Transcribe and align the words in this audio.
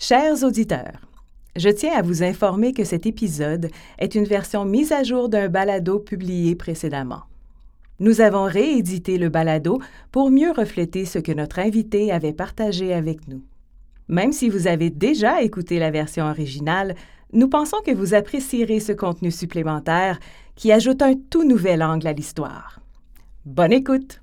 Chers 0.00 0.44
auditeurs, 0.44 1.00
je 1.56 1.68
tiens 1.68 1.96
à 1.96 2.02
vous 2.02 2.22
informer 2.22 2.72
que 2.72 2.84
cet 2.84 3.04
épisode 3.04 3.68
est 3.98 4.14
une 4.14 4.26
version 4.26 4.64
mise 4.64 4.92
à 4.92 5.02
jour 5.02 5.28
d'un 5.28 5.48
balado 5.48 5.98
publié 5.98 6.54
précédemment. 6.54 7.22
Nous 7.98 8.20
avons 8.20 8.44
réédité 8.44 9.18
le 9.18 9.28
balado 9.28 9.80
pour 10.12 10.30
mieux 10.30 10.52
refléter 10.52 11.04
ce 11.04 11.18
que 11.18 11.32
notre 11.32 11.58
invité 11.58 12.12
avait 12.12 12.32
partagé 12.32 12.94
avec 12.94 13.26
nous. 13.26 13.42
Même 14.06 14.30
si 14.30 14.48
vous 14.48 14.68
avez 14.68 14.90
déjà 14.90 15.42
écouté 15.42 15.80
la 15.80 15.90
version 15.90 16.26
originale, 16.26 16.94
nous 17.32 17.48
pensons 17.48 17.78
que 17.84 17.92
vous 17.92 18.14
apprécierez 18.14 18.78
ce 18.78 18.92
contenu 18.92 19.32
supplémentaire 19.32 20.20
qui 20.54 20.70
ajoute 20.70 21.02
un 21.02 21.14
tout 21.28 21.42
nouvel 21.42 21.82
angle 21.82 22.06
à 22.06 22.12
l'histoire. 22.12 22.80
Bonne 23.44 23.72
écoute! 23.72 24.22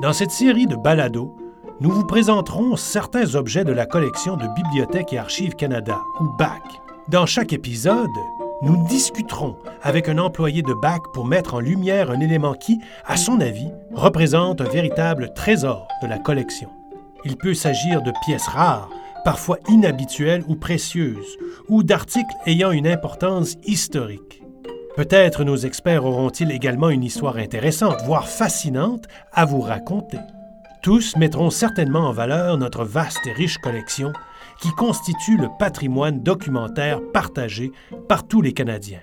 dans 0.00 0.12
cette 0.14 0.30
série 0.30 0.66
de 0.66 0.76
balados, 0.76 1.36
nous 1.80 1.90
vous 1.90 2.06
présenterons 2.06 2.76
certains 2.76 3.34
objets 3.34 3.64
de 3.64 3.72
la 3.72 3.84
collection 3.84 4.36
de 4.36 4.46
Bibliothèque 4.48 5.12
et 5.12 5.18
Archives 5.18 5.56
Canada, 5.56 5.98
ou 6.20 6.24
BAC. 6.38 6.62
Dans 7.08 7.26
chaque 7.26 7.52
épisode, 7.52 8.08
nous 8.62 8.86
discuterons 8.88 9.56
avec 9.82 10.08
un 10.08 10.18
employé 10.18 10.62
de 10.62 10.72
BAC 10.72 11.02
pour 11.12 11.26
mettre 11.26 11.54
en 11.54 11.60
lumière 11.60 12.10
un 12.10 12.20
élément 12.20 12.54
qui, 12.54 12.78
à 13.06 13.16
son 13.16 13.40
avis, 13.40 13.70
représente 13.92 14.62
un 14.62 14.68
véritable 14.68 15.32
trésor 15.34 15.86
de 16.02 16.06
la 16.06 16.18
collection. 16.18 16.70
Il 17.26 17.36
peut 17.36 17.54
s'agir 17.54 18.00
de 18.02 18.12
pièces 18.24 18.48
rares, 18.48 18.88
parfois 19.24 19.58
inhabituelles 19.68 20.44
ou 20.48 20.56
précieuses, 20.56 21.36
ou 21.68 21.82
d'articles 21.82 22.34
ayant 22.46 22.70
une 22.70 22.86
importance 22.86 23.56
historique. 23.64 24.39
Peut-être 24.96 25.44
nos 25.44 25.56
experts 25.56 26.04
auront-ils 26.04 26.50
également 26.50 26.90
une 26.90 27.04
histoire 27.04 27.36
intéressante, 27.36 28.02
voire 28.04 28.28
fascinante, 28.28 29.06
à 29.32 29.44
vous 29.44 29.60
raconter. 29.60 30.18
Tous 30.82 31.16
mettront 31.16 31.50
certainement 31.50 32.08
en 32.08 32.12
valeur 32.12 32.58
notre 32.58 32.84
vaste 32.84 33.24
et 33.26 33.32
riche 33.32 33.58
collection 33.58 34.12
qui 34.60 34.70
constitue 34.70 35.36
le 35.36 35.48
patrimoine 35.58 36.22
documentaire 36.22 37.00
partagé 37.12 37.70
par 38.08 38.26
tous 38.26 38.42
les 38.42 38.52
Canadiens. 38.52 39.00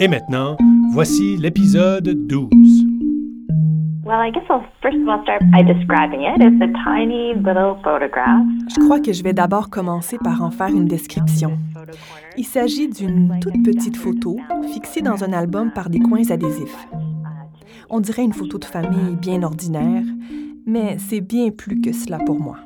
Et 0.00 0.06
maintenant, 0.06 0.56
voici 0.92 1.36
l'épisode 1.38 2.08
12. 2.08 2.77
Je 8.70 8.82
crois 8.82 9.00
que 9.00 9.12
je 9.12 9.22
vais 9.22 9.34
d'abord 9.34 9.68
commencer 9.68 10.16
par 10.16 10.42
en 10.42 10.50
faire 10.50 10.68
une 10.68 10.86
description. 10.86 11.58
Il 12.38 12.46
s'agit 12.46 12.88
d'une 12.88 13.38
toute 13.38 13.62
petite 13.62 13.98
photo 13.98 14.38
fixée 14.72 15.02
dans 15.02 15.24
un 15.24 15.34
album 15.34 15.70
par 15.72 15.90
des 15.90 15.98
coins 15.98 16.30
adhésifs. 16.30 16.88
On 17.90 18.00
dirait 18.00 18.24
une 18.24 18.32
photo 18.32 18.56
de 18.56 18.64
famille 18.64 19.14
bien 19.20 19.42
ordinaire, 19.42 20.04
mais 20.64 20.96
c'est 20.96 21.20
bien 21.20 21.50
plus 21.50 21.78
que 21.78 21.92
cela 21.92 22.16
pour 22.16 22.40
moi. 22.40 22.56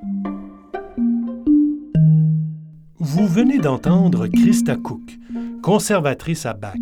Vous 3.00 3.26
venez 3.26 3.58
d'entendre 3.58 4.28
Christa 4.28 4.76
Cook, 4.76 5.18
conservatrice 5.60 6.46
à 6.46 6.54
Bac 6.54 6.78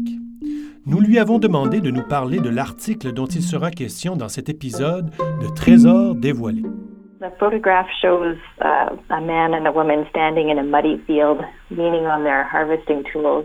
nous 0.87 1.01
lui 1.01 1.19
avons 1.19 1.39
demandé 1.39 1.81
de 1.81 1.91
nous 1.91 2.03
parler 2.03 2.41
de 2.41 2.49
l'article 2.49 3.13
dont 3.13 3.27
il 3.27 3.43
sera 3.43 3.71
question 3.71 4.17
dans 4.17 4.29
cet 4.29 4.49
épisode 4.49 5.11
de 5.43 5.55
Trésors 5.55 6.15
dévoilés. 6.15 6.65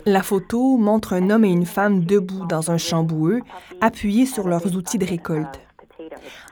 La 0.05 0.23
photo 0.23 0.77
montre 0.77 1.11
un 1.13 1.29
homme 1.29 1.43
et 1.43 1.51
une 1.51 1.65
femme 1.65 2.05
debout 2.05 2.45
dans 2.47 2.71
un 2.71 2.77
champ 2.77 3.03
boueux, 3.03 3.41
appuyés 3.81 4.25
sur 4.25 4.47
leurs 4.47 4.77
outils 4.77 4.97
de 4.97 5.05
récolte. 5.05 5.59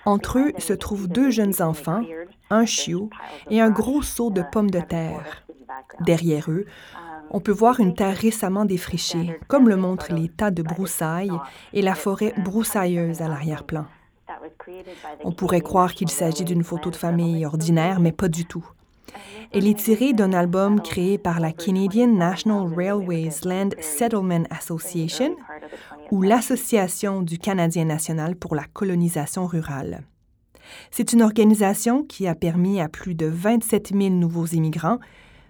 Entre 0.06 0.40
eux 0.40 0.52
se 0.58 0.74
trouvent 0.74 1.08
deux 1.08 1.32
jeunes 1.32 1.62
enfants, 1.62 2.02
un 2.50 2.66
chiot 2.66 3.10
et 3.50 3.62
un 3.62 3.70
gros 3.70 4.02
seau 4.02 4.30
de 4.30 4.44
pommes 4.52 4.72
de 4.72 4.82
terre. 4.82 5.44
Derrière 6.02 6.52
eux, 6.52 6.66
on 7.30 7.40
peut 7.40 7.52
voir 7.52 7.80
une 7.80 7.94
terre 7.94 8.18
récemment 8.18 8.66
défrichée, 8.66 9.40
comme 9.48 9.70
le 9.70 9.76
montrent 9.76 10.14
les 10.14 10.30
tas 10.30 10.52
de 10.52 10.64
broussailles 10.64 11.32
et 11.74 11.82
la 11.82 11.96
forêt 11.96 12.34
broussailleuse 12.38 13.22
à 13.22 13.28
l'arrière-plan. 13.28 13.86
On 15.24 15.32
pourrait 15.32 15.62
croire 15.62 15.94
qu'il 15.94 16.10
s'agit 16.10 16.44
d'une 16.44 16.64
photo 16.64 16.90
de 16.90 16.96
famille 16.96 17.46
ordinaire, 17.46 18.00
mais 18.00 18.12
pas 18.12 18.28
du 18.28 18.46
tout. 18.46 18.66
Elle 19.52 19.68
est 19.68 19.78
tirée 19.78 20.14
d'un 20.14 20.34
album 20.34 20.82
créé 20.82 21.18
par 21.18 21.40
la 21.40 21.52
Canadian 21.52 22.08
National 22.08 22.74
Railways 22.74 23.42
Land 23.46 23.70
Settlement 23.80 24.46
Association, 24.50 25.36
ou 26.12 26.22
l'Association 26.22 27.22
du 27.22 27.38
Canadien 27.38 27.86
national 27.86 28.36
pour 28.36 28.56
la 28.56 28.66
colonisation 28.66 29.46
rurale. 29.46 30.04
C'est 30.92 31.14
une 31.14 31.22
organisation 31.22 32.04
qui 32.04 32.28
a 32.28 32.36
permis 32.36 32.82
à 32.82 32.90
plus 32.90 33.16
de 33.16 33.26
27 33.26 33.94
000 33.96 34.10
nouveaux 34.16 34.46
immigrants 34.46 35.00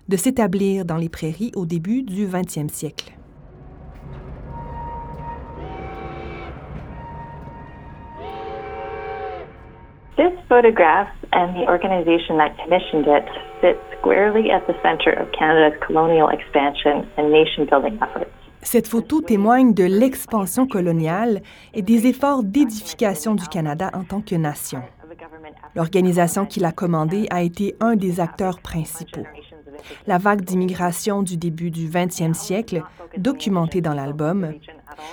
de 0.07 0.17
s'établir 0.17 0.85
dans 0.85 0.97
les 0.97 1.09
prairies 1.09 1.51
au 1.55 1.65
début 1.65 2.03
du 2.03 2.27
20e 2.27 2.69
siècle. 2.69 3.13
This 10.15 10.33
photograph 10.47 11.07
and 11.31 11.53
the 11.55 11.67
organization 11.67 12.37
that 12.37 12.55
commissioned 12.63 13.07
it 13.07 13.25
sit 13.61 13.77
squarely 13.97 14.51
at 14.51 14.61
the 14.67 14.75
center 14.83 15.11
of 15.11 15.31
Canada's 15.31 15.79
colonial 15.85 16.29
expansion 16.29 17.07
and 17.17 17.31
nation 17.31 17.65
building 17.65 17.95
efforts. 17.95 18.29
Cette 18.61 18.87
photo 18.87 19.21
témoigne 19.21 19.73
de 19.73 19.83
l'expansion 19.83 20.67
coloniale 20.67 21.41
et 21.73 21.81
des 21.81 22.07
efforts 22.07 22.43
d'édification 22.43 23.35
du 23.35 23.47
Canada 23.47 23.89
en 23.93 24.03
tant 24.03 24.21
que 24.21 24.35
nation. 24.35 24.81
L'organisation 25.75 26.45
qui 26.45 26.59
l'a 26.59 26.71
commandée 26.71 27.27
a 27.29 27.41
été 27.41 27.75
un 27.81 27.95
des 27.95 28.19
acteurs 28.19 28.59
principaux. 28.61 29.25
La 30.07 30.17
vague 30.17 30.41
d'immigration 30.41 31.23
du 31.23 31.37
début 31.37 31.71
du 31.71 31.89
20e 31.89 32.33
siècle, 32.33 32.83
documentée 33.17 33.81
dans 33.81 33.93
l'album, 33.93 34.53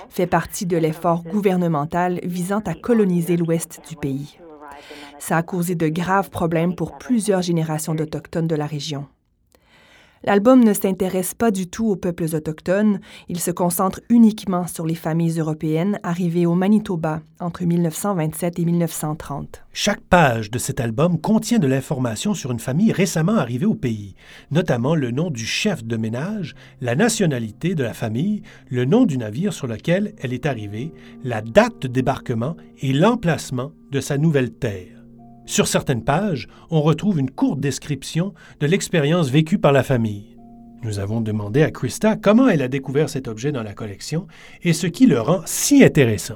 fait 0.09 0.27
partie 0.27 0.65
de 0.65 0.77
l'effort 0.77 1.23
gouvernemental 1.23 2.19
visant 2.23 2.61
à 2.65 2.73
coloniser 2.73 3.37
l'ouest 3.37 3.81
du 3.87 3.95
pays. 3.95 4.37
Ça 5.19 5.37
a 5.37 5.43
causé 5.43 5.75
de 5.75 5.87
graves 5.87 6.29
problèmes 6.29 6.75
pour 6.75 6.97
plusieurs 6.97 7.41
générations 7.41 7.95
d'Autochtones 7.95 8.47
de 8.47 8.55
la 8.55 8.65
région. 8.65 9.05
L'album 10.23 10.63
ne 10.63 10.73
s'intéresse 10.73 11.33
pas 11.33 11.49
du 11.49 11.67
tout 11.67 11.87
aux 11.87 11.95
peuples 11.95 12.35
autochtones, 12.35 12.99
il 13.27 13.39
se 13.39 13.49
concentre 13.49 14.01
uniquement 14.09 14.67
sur 14.67 14.85
les 14.85 14.95
familles 14.95 15.39
européennes 15.39 15.99
arrivées 16.03 16.45
au 16.45 16.53
Manitoba 16.53 17.21
entre 17.39 17.63
1927 17.63 18.59
et 18.59 18.65
1930. 18.65 19.63
Chaque 19.73 20.01
page 20.01 20.51
de 20.51 20.59
cet 20.59 20.79
album 20.79 21.19
contient 21.19 21.57
de 21.57 21.65
l'information 21.65 22.35
sur 22.35 22.51
une 22.51 22.59
famille 22.59 22.91
récemment 22.91 23.35
arrivée 23.35 23.65
au 23.65 23.73
pays, 23.73 24.13
notamment 24.51 24.93
le 24.93 25.09
nom 25.09 25.31
du 25.31 25.45
chef 25.45 25.83
de 25.83 25.97
ménage, 25.97 26.53
la 26.81 26.95
nationalité 26.95 27.73
de 27.73 27.83
la 27.83 27.93
famille, 27.93 28.43
le 28.69 28.85
nom 28.85 29.05
du 29.05 29.17
navire 29.17 29.53
sur 29.53 29.65
lequel 29.65 30.13
elle 30.19 30.33
est 30.33 30.45
arrivée, 30.45 30.93
la 31.23 31.41
date 31.41 31.81
de 31.81 31.87
débarquement 31.87 32.55
et 32.79 32.93
l'emplacement 32.93 33.71
de 33.91 33.99
sa 33.99 34.19
nouvelle 34.19 34.51
terre. 34.51 35.00
Sur 35.45 35.67
certaines 35.67 36.03
pages, 36.03 36.47
on 36.69 36.81
retrouve 36.81 37.19
une 37.19 37.31
courte 37.31 37.59
description 37.59 38.33
de 38.59 38.67
l'expérience 38.67 39.29
vécue 39.29 39.57
par 39.57 39.71
la 39.71 39.83
famille. 39.83 40.37
Nous 40.83 40.97
avons 40.97 41.21
demandé 41.21 41.61
à 41.61 41.69
Krista 41.69 42.15
comment 42.15 42.47
elle 42.47 42.63
a 42.63 42.67
découvert 42.67 43.07
cet 43.07 43.27
objet 43.27 43.51
dans 43.51 43.61
la 43.61 43.73
collection 43.73 44.25
et 44.63 44.73
ce 44.73 44.87
qui 44.87 45.05
le 45.05 45.21
rend 45.21 45.41
si 45.45 45.83
intéressant. 45.83 46.33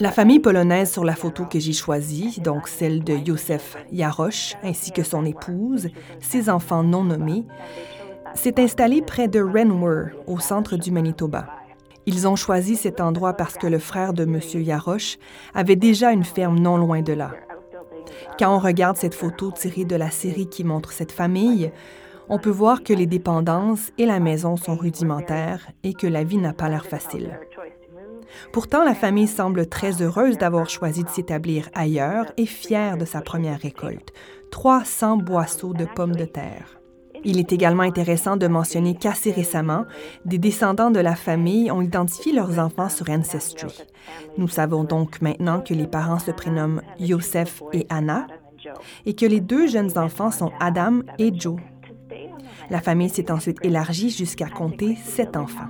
La 0.00 0.10
famille 0.10 0.40
polonaise 0.40 0.90
sur 0.90 1.04
la 1.04 1.12
photo 1.12 1.44
que 1.44 1.58
j'ai 1.58 1.74
choisie, 1.74 2.40
donc 2.40 2.68
celle 2.68 3.04
de 3.04 3.14
Józef 3.22 3.76
Jarosz 3.92 4.56
ainsi 4.62 4.92
que 4.92 5.02
son 5.02 5.26
épouse, 5.26 5.90
ses 6.20 6.48
enfants 6.48 6.82
non 6.82 7.04
nommés, 7.04 7.44
s'est 8.32 8.58
installée 8.58 9.02
près 9.02 9.28
de 9.28 9.40
Renwer, 9.40 10.12
au 10.26 10.38
centre 10.38 10.76
du 10.76 10.90
Manitoba. 10.90 11.59
Ils 12.06 12.26
ont 12.26 12.36
choisi 12.36 12.76
cet 12.76 13.00
endroit 13.00 13.34
parce 13.34 13.56
que 13.56 13.66
le 13.66 13.78
frère 13.78 14.12
de 14.12 14.24
M. 14.24 14.40
Yaroche 14.54 15.18
avait 15.54 15.76
déjà 15.76 16.12
une 16.12 16.24
ferme 16.24 16.58
non 16.58 16.76
loin 16.76 17.02
de 17.02 17.12
là. 17.12 17.32
Quand 18.38 18.54
on 18.54 18.58
regarde 18.58 18.96
cette 18.96 19.14
photo 19.14 19.50
tirée 19.52 19.84
de 19.84 19.96
la 19.96 20.10
série 20.10 20.48
qui 20.48 20.64
montre 20.64 20.92
cette 20.92 21.12
famille, 21.12 21.70
On 22.32 22.38
peut 22.38 22.48
voir 22.48 22.84
que 22.84 22.92
les 22.92 23.08
dépendances 23.08 23.90
et 23.98 24.06
la 24.06 24.20
maison 24.20 24.56
sont 24.56 24.76
rudimentaires 24.76 25.66
et 25.82 25.94
que 25.94 26.06
la 26.06 26.22
vie 26.22 26.36
n'a 26.36 26.52
pas 26.52 26.68
l'air 26.68 26.86
facile. 26.86 27.40
Pourtant, 28.52 28.84
la 28.84 28.94
famille 28.94 29.26
semble 29.26 29.66
très 29.66 30.00
heureuse 30.00 30.38
d'avoir 30.38 30.70
choisi 30.70 31.02
de 31.02 31.08
s'établir 31.08 31.68
ailleurs 31.74 32.26
et 32.36 32.46
fière 32.46 32.96
de 32.96 33.04
sa 33.04 33.20
première 33.20 33.58
récolte, 33.58 34.12
300 34.52 35.16
boisseaux 35.16 35.74
de 35.74 35.84
pommes 35.84 36.14
de 36.14 36.24
terre. 36.24 36.79
Il 37.24 37.38
est 37.38 37.52
également 37.52 37.82
intéressant 37.82 38.36
de 38.36 38.46
mentionner 38.46 38.94
qu'assez 38.94 39.30
récemment, 39.30 39.84
des 40.24 40.38
descendants 40.38 40.90
de 40.90 41.00
la 41.00 41.14
famille 41.14 41.70
ont 41.70 41.82
identifié 41.82 42.32
leurs 42.32 42.58
enfants 42.58 42.88
sur 42.88 43.10
Ancestry. 43.10 43.68
Nous 44.38 44.48
savons 44.48 44.84
donc 44.84 45.20
maintenant 45.20 45.60
que 45.60 45.74
les 45.74 45.86
parents 45.86 46.18
se 46.18 46.30
prénomment 46.30 46.80
Yosef 46.98 47.62
et 47.72 47.86
Anna 47.90 48.26
et 49.06 49.14
que 49.14 49.26
les 49.26 49.40
deux 49.40 49.66
jeunes 49.66 49.98
enfants 49.98 50.30
sont 50.30 50.52
Adam 50.60 51.00
et 51.18 51.32
Joe. 51.34 51.58
La 52.70 52.80
famille 52.80 53.08
s'est 53.08 53.30
ensuite 53.30 53.58
élargie 53.62 54.10
jusqu'à 54.10 54.48
compter 54.48 54.96
sept 54.96 55.36
enfants. 55.36 55.68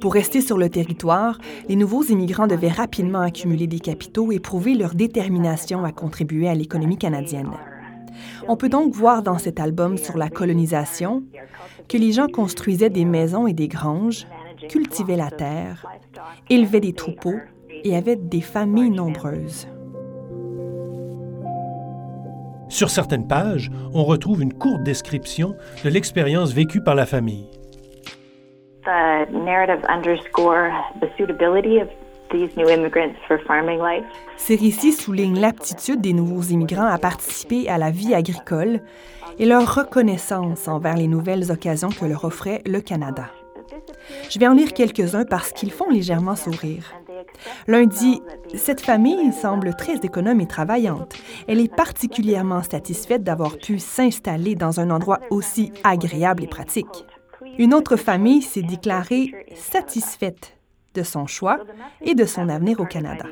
Pour 0.00 0.14
rester 0.14 0.40
sur 0.40 0.58
le 0.58 0.68
territoire, 0.68 1.38
les 1.68 1.76
nouveaux 1.76 2.04
immigrants 2.04 2.46
devaient 2.46 2.68
rapidement 2.68 3.20
accumuler 3.20 3.66
des 3.66 3.80
capitaux 3.80 4.30
et 4.30 4.38
prouver 4.38 4.74
leur 4.74 4.94
détermination 4.94 5.84
à 5.84 5.92
contribuer 5.92 6.48
à 6.48 6.54
l'économie 6.54 6.98
canadienne. 6.98 7.50
On 8.48 8.56
peut 8.56 8.68
donc 8.68 8.94
voir 8.94 9.22
dans 9.22 9.38
cet 9.38 9.60
album 9.60 9.96
sur 9.98 10.16
la 10.16 10.28
colonisation 10.28 11.22
que 11.88 11.96
les 11.96 12.12
gens 12.12 12.28
construisaient 12.28 12.90
des 12.90 13.04
maisons 13.04 13.46
et 13.46 13.52
des 13.52 13.68
granges, 13.68 14.26
cultivaient 14.68 15.16
la 15.16 15.30
terre, 15.30 15.86
élevaient 16.50 16.80
des 16.80 16.92
troupeaux 16.92 17.38
et 17.84 17.96
avaient 17.96 18.16
des 18.16 18.40
familles 18.40 18.90
nombreuses. 18.90 19.68
Sur 22.68 22.90
certaines 22.90 23.26
pages, 23.26 23.70
on 23.94 24.04
retrouve 24.04 24.42
une 24.42 24.52
courte 24.52 24.82
description 24.82 25.56
de 25.84 25.88
l'expérience 25.88 26.52
vécue 26.52 26.82
par 26.82 26.94
la 26.94 27.06
famille. 27.06 27.48
Ces 34.36 34.56
récits 34.56 34.92
soulignent 34.92 35.40
l'aptitude 35.40 36.00
des 36.00 36.12
nouveaux 36.12 36.42
immigrants 36.42 36.86
à 36.86 36.98
participer 36.98 37.68
à 37.68 37.78
la 37.78 37.90
vie 37.90 38.14
agricole 38.14 38.80
et 39.38 39.46
leur 39.46 39.74
reconnaissance 39.74 40.68
envers 40.68 40.96
les 40.96 41.08
nouvelles 41.08 41.50
occasions 41.50 41.90
que 41.90 42.04
leur 42.04 42.24
offrait 42.24 42.62
le 42.66 42.80
Canada. 42.80 43.30
Je 44.30 44.38
vais 44.38 44.46
en 44.46 44.54
lire 44.54 44.72
quelques-uns 44.72 45.24
parce 45.24 45.52
qu'ils 45.52 45.72
font 45.72 45.90
légèrement 45.90 46.36
sourire. 46.36 46.92
L'un 47.66 47.86
dit 47.86 48.20
Cette 48.54 48.80
famille 48.80 49.32
semble 49.32 49.74
très 49.74 49.96
économe 49.96 50.40
et 50.40 50.46
travaillante. 50.46 51.14
Elle 51.46 51.60
est 51.60 51.74
particulièrement 51.74 52.62
satisfaite 52.62 53.22
d'avoir 53.22 53.56
pu 53.58 53.78
s'installer 53.78 54.54
dans 54.54 54.80
un 54.80 54.90
endroit 54.90 55.20
aussi 55.30 55.72
agréable 55.84 56.44
et 56.44 56.48
pratique. 56.48 57.06
Une 57.58 57.74
autre 57.74 57.96
famille 57.96 58.42
s'est 58.42 58.62
déclarée 58.62 59.32
satisfaite 59.54 60.57
de 60.94 61.02
son 61.02 61.26
choix 61.26 61.58
et 62.00 62.14
de 62.14 62.24
son 62.24 62.48
avenir 62.48 62.80
au 62.80 62.84
Canada. 62.84 63.26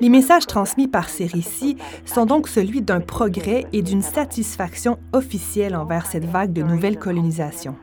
Les 0.00 0.08
messages 0.08 0.46
transmis 0.46 0.88
par 0.88 1.08
ces 1.08 1.26
récits 1.26 1.76
sont 2.04 2.26
donc 2.26 2.48
celui 2.48 2.82
d'un 2.82 3.00
progrès 3.00 3.66
et 3.72 3.82
d'une 3.82 4.02
satisfaction 4.02 4.98
officielle 5.12 5.76
envers 5.76 6.06
cette 6.06 6.24
vague 6.24 6.52
de 6.52 6.62
nouvelles 6.62 6.98
colonisations. 6.98 7.76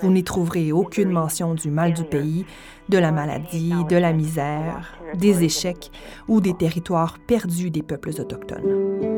Vous 0.00 0.10
n'y 0.10 0.24
trouverez 0.24 0.72
aucune 0.72 1.10
mention 1.10 1.54
du 1.54 1.70
mal 1.70 1.92
du 1.92 2.04
pays, 2.04 2.44
de 2.88 2.98
la 2.98 3.12
maladie, 3.12 3.72
de 3.88 3.96
la 3.96 4.12
misère, 4.12 4.98
des 5.14 5.44
échecs 5.44 5.90
ou 6.26 6.40
des 6.40 6.54
territoires 6.54 7.18
perdus 7.18 7.70
des 7.70 7.82
peuples 7.82 8.10
autochtones. 8.18 9.17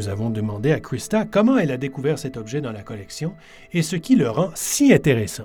Nous 0.00 0.08
avons 0.08 0.30
demandé 0.30 0.72
à 0.72 0.80
Krista 0.80 1.26
comment 1.26 1.58
elle 1.58 1.70
a 1.70 1.76
découvert 1.76 2.18
cet 2.18 2.38
objet 2.38 2.62
dans 2.62 2.72
la 2.72 2.80
collection 2.80 3.34
et 3.74 3.82
ce 3.82 3.96
qui 3.96 4.16
le 4.16 4.30
rend 4.30 4.48
si 4.54 4.94
intéressant. 4.94 5.44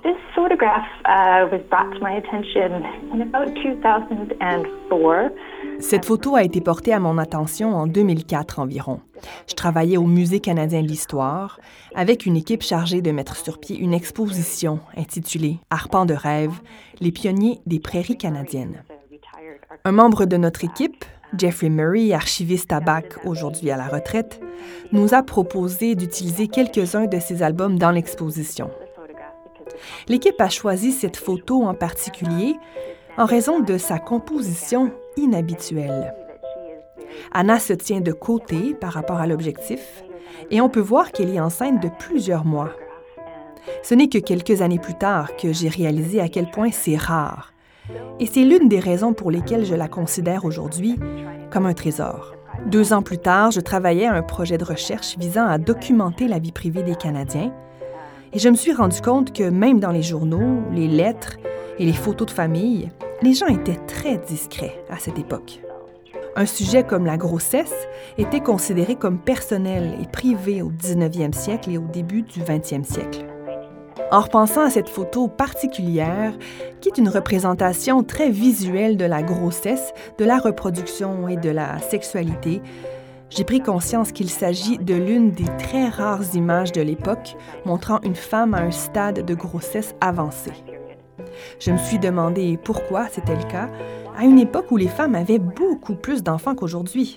Cette 5.78 6.06
photo 6.06 6.36
a 6.36 6.42
été 6.42 6.62
portée 6.62 6.94
à 6.94 7.00
mon 7.00 7.18
attention 7.18 7.74
en 7.74 7.86
2004 7.86 8.58
environ. 8.58 9.00
Je 9.46 9.52
travaillais 9.52 9.98
au 9.98 10.06
Musée 10.06 10.40
canadien 10.40 10.80
de 10.80 10.88
l'histoire 10.88 11.60
avec 11.94 12.24
une 12.24 12.36
équipe 12.36 12.62
chargée 12.62 13.02
de 13.02 13.10
mettre 13.10 13.36
sur 13.36 13.60
pied 13.60 13.76
une 13.78 13.92
exposition 13.92 14.80
intitulée 14.96 15.58
Arpents 15.68 16.06
de 16.06 16.14
rêve, 16.14 16.62
les 17.02 17.12
pionniers 17.12 17.58
des 17.66 17.78
prairies 17.78 18.16
canadiennes. 18.16 18.82
Un 19.84 19.92
membre 19.92 20.24
de 20.24 20.36
notre 20.36 20.64
équipe, 20.64 21.04
Jeffrey 21.36 21.68
Murray, 21.68 22.12
archiviste 22.12 22.72
à 22.72 22.80
BAC 22.80 23.24
aujourd'hui 23.24 23.70
à 23.70 23.76
la 23.76 23.88
retraite, 23.88 24.40
nous 24.92 25.14
a 25.14 25.22
proposé 25.22 25.94
d'utiliser 25.94 26.48
quelques-uns 26.48 27.06
de 27.06 27.18
ses 27.18 27.42
albums 27.42 27.78
dans 27.78 27.90
l'exposition. 27.90 28.70
L'équipe 30.08 30.40
a 30.40 30.48
choisi 30.48 30.92
cette 30.92 31.16
photo 31.16 31.64
en 31.64 31.74
particulier 31.74 32.56
en 33.18 33.24
raison 33.24 33.60
de 33.60 33.78
sa 33.78 33.98
composition 33.98 34.92
inhabituelle. 35.16 36.14
Anna 37.32 37.58
se 37.58 37.72
tient 37.72 38.00
de 38.00 38.12
côté 38.12 38.74
par 38.74 38.92
rapport 38.92 39.18
à 39.18 39.26
l'objectif 39.26 40.04
et 40.50 40.60
on 40.60 40.68
peut 40.68 40.80
voir 40.80 41.12
qu'elle 41.12 41.34
est 41.34 41.40
enceinte 41.40 41.82
de 41.82 41.90
plusieurs 41.98 42.44
mois. 42.44 42.70
Ce 43.82 43.94
n'est 43.94 44.08
que 44.08 44.18
quelques 44.18 44.62
années 44.62 44.78
plus 44.78 44.94
tard 44.94 45.36
que 45.36 45.52
j'ai 45.52 45.68
réalisé 45.68 46.20
à 46.20 46.28
quel 46.28 46.50
point 46.50 46.70
c'est 46.70 46.96
rare 46.96 47.52
et 48.20 48.26
c'est 48.26 48.42
l'une 48.42 48.68
des 48.68 48.80
raisons 48.80 49.12
pour 49.12 49.30
lesquelles 49.30 49.64
je 49.64 49.74
la 49.74 49.88
considère 49.88 50.44
aujourd'hui 50.44 50.98
comme 51.50 51.66
un 51.66 51.74
trésor. 51.74 52.34
Deux 52.66 52.92
ans 52.92 53.02
plus 53.02 53.18
tard, 53.18 53.50
je 53.50 53.60
travaillais 53.60 54.06
à 54.06 54.14
un 54.14 54.22
projet 54.22 54.58
de 54.58 54.64
recherche 54.64 55.16
visant 55.18 55.46
à 55.46 55.58
documenter 55.58 56.26
la 56.26 56.38
vie 56.38 56.52
privée 56.52 56.82
des 56.82 56.96
Canadiens, 56.96 57.52
et 58.32 58.38
je 58.38 58.48
me 58.48 58.56
suis 58.56 58.72
rendu 58.72 59.00
compte 59.00 59.32
que 59.32 59.48
même 59.48 59.80
dans 59.80 59.92
les 59.92 60.02
journaux, 60.02 60.62
les 60.72 60.88
lettres 60.88 61.36
et 61.78 61.84
les 61.84 61.92
photos 61.92 62.26
de 62.26 62.32
famille, 62.32 62.90
les 63.22 63.34
gens 63.34 63.46
étaient 63.46 63.80
très 63.86 64.18
discrets 64.18 64.82
à 64.90 64.98
cette 64.98 65.18
époque. 65.18 65.60
Un 66.34 66.44
sujet 66.44 66.82
comme 66.82 67.06
la 67.06 67.16
grossesse 67.16 67.86
était 68.18 68.40
considéré 68.40 68.96
comme 68.96 69.18
personnel 69.18 69.94
et 70.02 70.06
privé 70.06 70.60
au 70.60 70.70
19e 70.70 71.32
siècle 71.32 71.70
et 71.70 71.78
au 71.78 71.86
début 71.90 72.22
du 72.22 72.40
20e 72.40 72.84
siècle. 72.84 73.24
En 74.12 74.20
repensant 74.20 74.62
à 74.62 74.70
cette 74.70 74.88
photo 74.88 75.26
particulière, 75.26 76.32
qui 76.80 76.88
est 76.88 76.98
une 76.98 77.08
représentation 77.08 78.04
très 78.04 78.30
visuelle 78.30 78.96
de 78.96 79.04
la 79.04 79.22
grossesse, 79.22 79.92
de 80.18 80.24
la 80.24 80.38
reproduction 80.38 81.26
et 81.26 81.36
de 81.36 81.50
la 81.50 81.80
sexualité, 81.80 82.62
j'ai 83.30 83.42
pris 83.42 83.60
conscience 83.60 84.12
qu'il 84.12 84.30
s'agit 84.30 84.78
de 84.78 84.94
l'une 84.94 85.32
des 85.32 85.48
très 85.58 85.88
rares 85.88 86.34
images 86.34 86.70
de 86.70 86.82
l'époque 86.82 87.36
montrant 87.64 88.00
une 88.04 88.14
femme 88.14 88.54
à 88.54 88.58
un 88.58 88.70
stade 88.70 89.26
de 89.26 89.34
grossesse 89.34 89.96
avancé. 90.00 90.52
Je 91.58 91.72
me 91.72 91.78
suis 91.78 91.98
demandé 91.98 92.58
pourquoi 92.62 93.08
c'était 93.10 93.34
le 93.34 93.50
cas, 93.50 93.68
à 94.16 94.22
une 94.22 94.38
époque 94.38 94.70
où 94.70 94.76
les 94.76 94.86
femmes 94.86 95.16
avaient 95.16 95.40
beaucoup 95.40 95.96
plus 95.96 96.22
d'enfants 96.22 96.54
qu'aujourd'hui. 96.54 97.16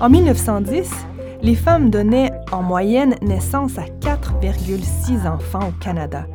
En 0.00 0.10
1910, 0.10 0.90
les 1.46 1.54
femmes 1.54 1.90
donnaient 1.90 2.32
en 2.50 2.60
moyenne 2.60 3.14
naissance 3.22 3.78
à 3.78 3.84
4,6 4.00 5.28
enfants 5.28 5.68
au 5.68 5.72
Canada. 5.80 6.26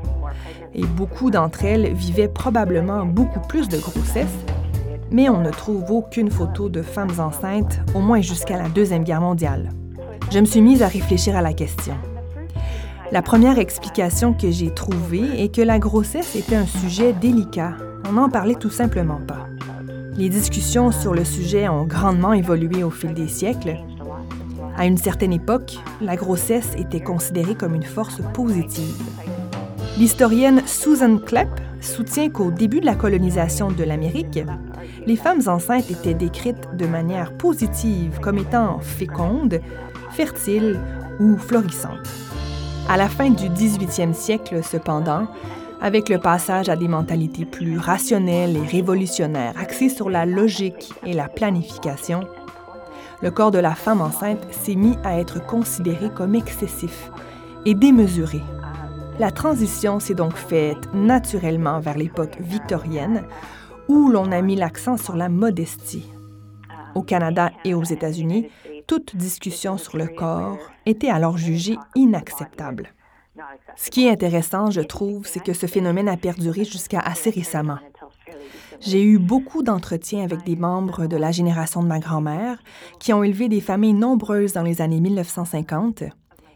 Et 0.73 0.85
beaucoup 0.85 1.31
d'entre 1.31 1.65
elles 1.65 1.93
vivaient 1.93 2.29
probablement 2.29 3.05
beaucoup 3.05 3.41
plus 3.41 3.67
de 3.67 3.77
grossesses, 3.77 4.39
mais 5.11 5.27
on 5.27 5.41
ne 5.41 5.49
trouve 5.49 5.83
aucune 5.91 6.31
photo 6.31 6.69
de 6.69 6.81
femmes 6.81 7.19
enceintes, 7.19 7.81
au 7.93 7.99
moins 7.99 8.21
jusqu'à 8.21 8.57
la 8.57 8.69
Deuxième 8.69 9.03
Guerre 9.03 9.19
mondiale. 9.19 9.71
Je 10.31 10.39
me 10.39 10.45
suis 10.45 10.61
mise 10.61 10.81
à 10.81 10.87
réfléchir 10.87 11.35
à 11.35 11.41
la 11.41 11.51
question. 11.51 11.95
La 13.11 13.21
première 13.21 13.59
explication 13.59 14.31
que 14.31 14.49
j'ai 14.49 14.73
trouvée 14.73 15.43
est 15.43 15.53
que 15.53 15.61
la 15.61 15.77
grossesse 15.77 16.37
était 16.37 16.55
un 16.55 16.65
sujet 16.65 17.11
délicat. 17.11 17.73
On 18.07 18.13
n'en 18.13 18.29
parlait 18.29 18.55
tout 18.55 18.69
simplement 18.69 19.19
pas. 19.27 19.49
Les 20.15 20.29
discussions 20.29 20.91
sur 20.91 21.13
le 21.13 21.25
sujet 21.25 21.67
ont 21.67 21.83
grandement 21.83 22.31
évolué 22.31 22.85
au 22.85 22.91
fil 22.91 23.13
des 23.13 23.27
siècles, 23.27 23.75
à 24.81 24.85
une 24.87 24.97
certaine 24.97 25.31
époque, 25.31 25.77
la 26.01 26.15
grossesse 26.15 26.73
était 26.75 27.01
considérée 27.01 27.53
comme 27.53 27.75
une 27.75 27.83
force 27.83 28.19
positive. 28.33 28.95
L'historienne 29.99 30.63
Susan 30.65 31.19
Klepp 31.19 31.49
soutient 31.81 32.31
qu'au 32.31 32.49
début 32.49 32.79
de 32.79 32.87
la 32.87 32.95
colonisation 32.95 33.69
de 33.71 33.83
l'Amérique, 33.83 34.39
les 35.05 35.15
femmes 35.17 35.43
enceintes 35.45 35.91
étaient 35.91 36.15
décrites 36.15 36.75
de 36.75 36.87
manière 36.87 37.37
positive 37.37 38.17
comme 38.21 38.39
étant 38.39 38.79
fécondes, 38.79 39.61
fertiles 40.13 40.79
ou 41.19 41.37
florissantes. 41.37 42.09
À 42.89 42.97
la 42.97 43.07
fin 43.07 43.29
du 43.29 43.49
18e 43.49 44.13
siècle, 44.13 44.63
cependant, 44.63 45.27
avec 45.79 46.09
le 46.09 46.17
passage 46.17 46.69
à 46.69 46.75
des 46.75 46.87
mentalités 46.87 47.45
plus 47.45 47.77
rationnelles 47.77 48.57
et 48.57 48.65
révolutionnaires 48.65 49.53
axées 49.59 49.89
sur 49.89 50.09
la 50.09 50.25
logique 50.25 50.91
et 51.05 51.13
la 51.13 51.27
planification, 51.27 52.21
le 53.21 53.31
corps 53.31 53.51
de 53.51 53.59
la 53.59 53.75
femme 53.75 54.01
enceinte 54.01 54.45
s'est 54.51 54.75
mis 54.75 54.97
à 55.03 55.19
être 55.19 55.45
considéré 55.45 56.09
comme 56.09 56.35
excessif 56.35 57.11
et 57.65 57.75
démesuré. 57.75 58.41
La 59.19 59.31
transition 59.31 59.99
s'est 59.99 60.15
donc 60.15 60.35
faite 60.35 60.91
naturellement 60.93 61.79
vers 61.79 61.97
l'époque 61.97 62.37
victorienne, 62.39 63.23
où 63.87 64.09
l'on 64.09 64.31
a 64.31 64.41
mis 64.41 64.55
l'accent 64.55 64.97
sur 64.97 65.15
la 65.15 65.29
modestie. 65.29 66.07
Au 66.95 67.03
Canada 67.03 67.51
et 67.63 67.73
aux 67.73 67.83
États-Unis, 67.83 68.49
toute 68.87 69.15
discussion 69.15 69.77
sur 69.77 69.97
le 69.97 70.07
corps 70.07 70.57
était 70.85 71.09
alors 71.09 71.37
jugée 71.37 71.77
inacceptable. 71.95 72.89
Ce 73.75 73.89
qui 73.89 74.07
est 74.07 74.11
intéressant, 74.11 74.71
je 74.71 74.81
trouve, 74.81 75.25
c'est 75.25 75.43
que 75.43 75.53
ce 75.53 75.67
phénomène 75.67 76.09
a 76.09 76.17
perduré 76.17 76.65
jusqu'à 76.65 76.99
assez 76.99 77.29
récemment. 77.29 77.77
J'ai 78.83 79.03
eu 79.03 79.19
beaucoup 79.19 79.61
d'entretiens 79.61 80.23
avec 80.23 80.43
des 80.43 80.55
membres 80.55 81.05
de 81.05 81.15
la 81.15 81.31
génération 81.31 81.83
de 81.83 81.87
ma 81.87 81.99
grand-mère 81.99 82.57
qui 82.99 83.13
ont 83.13 83.23
élevé 83.23 83.47
des 83.47 83.61
familles 83.61 83.93
nombreuses 83.93 84.53
dans 84.53 84.63
les 84.63 84.81
années 84.81 84.99
1950. 84.99 86.03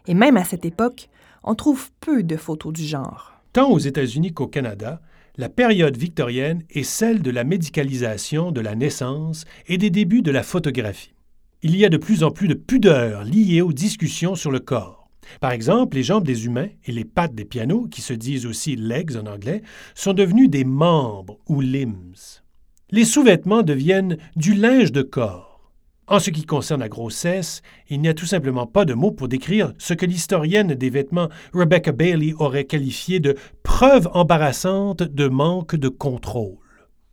Et 0.08 0.14
même 0.14 0.36
à 0.36 0.42
cette 0.42 0.64
époque, 0.64 1.08
on 1.44 1.54
trouve 1.54 1.90
peu 2.00 2.24
de 2.24 2.36
photos 2.36 2.72
du 2.72 2.82
genre. 2.82 3.40
Tant 3.52 3.70
aux 3.70 3.78
États-Unis 3.78 4.32
qu'au 4.32 4.48
Canada, 4.48 5.00
la 5.36 5.48
période 5.48 5.96
victorienne 5.96 6.64
est 6.70 6.82
celle 6.82 7.22
de 7.22 7.30
la 7.30 7.44
médicalisation 7.44 8.50
de 8.50 8.60
la 8.60 8.74
naissance 8.74 9.44
et 9.68 9.78
des 9.78 9.90
débuts 9.90 10.22
de 10.22 10.32
la 10.32 10.42
photographie. 10.42 11.14
Il 11.62 11.76
y 11.76 11.84
a 11.84 11.88
de 11.88 11.96
plus 11.96 12.24
en 12.24 12.32
plus 12.32 12.48
de 12.48 12.54
pudeurs 12.54 13.22
liées 13.22 13.62
aux 13.62 13.72
discussions 13.72 14.34
sur 14.34 14.50
le 14.50 14.58
corps. 14.58 15.05
Par 15.40 15.52
exemple, 15.52 15.96
les 15.96 16.02
jambes 16.02 16.26
des 16.26 16.46
humains 16.46 16.68
et 16.84 16.92
les 16.92 17.04
pattes 17.04 17.34
des 17.34 17.44
pianos, 17.44 17.88
qui 17.88 18.02
se 18.02 18.12
disent 18.12 18.46
aussi 18.46 18.76
legs 18.76 19.16
en 19.16 19.26
anglais, 19.26 19.62
sont 19.94 20.12
devenus 20.12 20.50
des 20.50 20.64
membres 20.64 21.38
ou 21.48 21.60
limbs. 21.60 22.42
Les 22.90 23.04
sous-vêtements 23.04 23.62
deviennent 23.62 24.16
du 24.36 24.54
linge 24.54 24.92
de 24.92 25.02
corps. 25.02 25.72
En 26.08 26.20
ce 26.20 26.30
qui 26.30 26.44
concerne 26.44 26.80
la 26.80 26.88
grossesse, 26.88 27.62
il 27.90 28.00
n'y 28.00 28.08
a 28.08 28.14
tout 28.14 28.26
simplement 28.26 28.66
pas 28.66 28.84
de 28.84 28.94
mots 28.94 29.10
pour 29.10 29.26
décrire 29.26 29.72
ce 29.76 29.92
que 29.92 30.06
l'historienne 30.06 30.74
des 30.74 30.90
vêtements 30.90 31.28
Rebecca 31.52 31.90
Bailey 31.90 32.32
aurait 32.38 32.64
qualifié 32.64 33.18
de 33.18 33.34
preuve 33.64 34.08
embarrassante 34.12 35.02
de 35.02 35.26
manque 35.26 35.74
de 35.74 35.88
contrôle. 35.88 36.58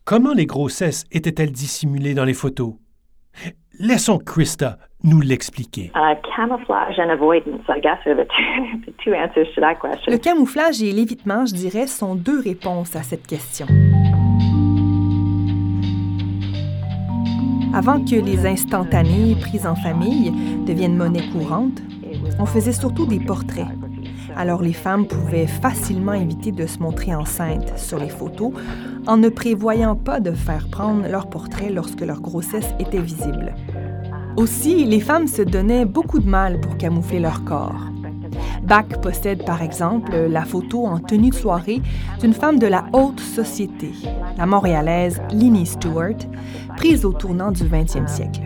Comment 0.05 0.33
les 0.33 0.45
grossesses 0.45 1.05
étaient-elles 1.11 1.51
dissimulées 1.51 2.13
dans 2.13 2.25
les 2.25 2.35
photos? 2.35 2.75
Laissons 3.85 4.17
Krista 4.17 4.77
nous 5.03 5.19
l'expliquer. 5.19 5.91
Le 10.07 10.17
camouflage 10.17 10.81
et 10.81 10.93
l'évitement, 10.93 11.45
je 11.45 11.53
dirais, 11.53 11.87
sont 11.87 12.15
deux 12.15 12.39
réponses 12.39 12.95
à 12.95 13.03
cette 13.03 13.27
question. 13.27 13.65
Avant 17.73 17.99
que 18.05 18.15
les 18.15 18.45
instantanés 18.45 19.35
prises 19.41 19.67
en 19.67 19.75
famille 19.75 20.31
deviennent 20.65 20.95
monnaie 20.95 21.27
courante, 21.33 21.81
on 22.39 22.45
faisait 22.45 22.71
surtout 22.71 23.05
des 23.05 23.19
portraits. 23.19 23.67
Alors 24.35 24.61
les 24.61 24.73
femmes 24.73 25.05
pouvaient 25.05 25.47
facilement 25.47 26.13
éviter 26.13 26.51
de 26.51 26.65
se 26.65 26.79
montrer 26.79 27.13
enceintes 27.13 27.77
sur 27.77 27.99
les 27.99 28.09
photos 28.09 28.51
en 29.07 29.17
ne 29.17 29.29
prévoyant 29.29 29.95
pas 29.95 30.19
de 30.19 30.31
faire 30.31 30.67
prendre 30.69 31.07
leur 31.07 31.27
portrait 31.27 31.69
lorsque 31.69 32.01
leur 32.01 32.21
grossesse 32.21 32.73
était 32.79 33.01
visible. 33.01 33.53
Aussi, 34.37 34.85
les 34.85 34.99
femmes 34.99 35.27
se 35.27 35.43
donnaient 35.43 35.85
beaucoup 35.85 36.19
de 36.19 36.29
mal 36.29 36.59
pour 36.59 36.77
camoufler 36.77 37.19
leur 37.19 37.43
corps. 37.43 37.87
Bach 38.63 38.87
possède 39.01 39.45
par 39.45 39.61
exemple 39.61 40.15
la 40.15 40.43
photo 40.45 40.85
en 40.85 40.99
tenue 40.99 41.29
de 41.29 41.35
soirée 41.35 41.81
d'une 42.21 42.33
femme 42.33 42.57
de 42.57 42.67
la 42.67 42.85
haute 42.93 43.19
société, 43.19 43.91
la 44.37 44.45
montréalaise 44.45 45.21
Linnie 45.31 45.65
Stewart, 45.65 46.17
prise 46.77 47.05
au 47.05 47.11
tournant 47.11 47.51
du 47.51 47.63
20e 47.63 48.07
siècle. 48.07 48.41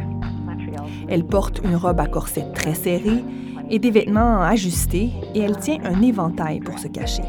Elle 1.08 1.24
porte 1.24 1.62
une 1.64 1.76
robe 1.76 2.00
à 2.00 2.08
corset 2.08 2.46
très 2.54 2.74
serrée 2.74 3.24
et 3.70 3.80
des 3.80 3.92
vêtements 3.92 4.42
ajustés 4.42 5.12
et 5.36 5.40
elle 5.40 5.58
tient 5.58 5.80
un 5.84 6.02
éventail 6.02 6.60
pour 6.60 6.80
se 6.80 6.88
cacher. 6.88 7.24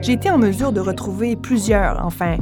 J'ai 0.00 0.12
été 0.12 0.30
en 0.30 0.38
mesure 0.38 0.72
de 0.72 0.80
retrouver 0.80 1.34
plusieurs, 1.34 2.04
enfin 2.04 2.36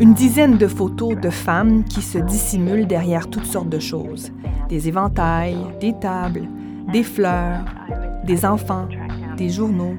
une 0.00 0.14
dizaine 0.14 0.56
de 0.56 0.66
photos 0.66 1.20
de 1.20 1.30
femmes 1.30 1.84
qui 1.84 2.00
se 2.00 2.18
dissimulent 2.18 2.86
derrière 2.86 3.28
toutes 3.28 3.46
sortes 3.46 3.68
de 3.68 3.78
choses. 3.78 4.32
Des 4.68 4.88
éventails, 4.88 5.58
des 5.80 5.92
tables, 6.00 6.48
des 6.92 7.02
fleurs, 7.02 7.64
des 8.24 8.46
enfants, 8.46 8.88
des 9.36 9.50
journaux 9.50 9.96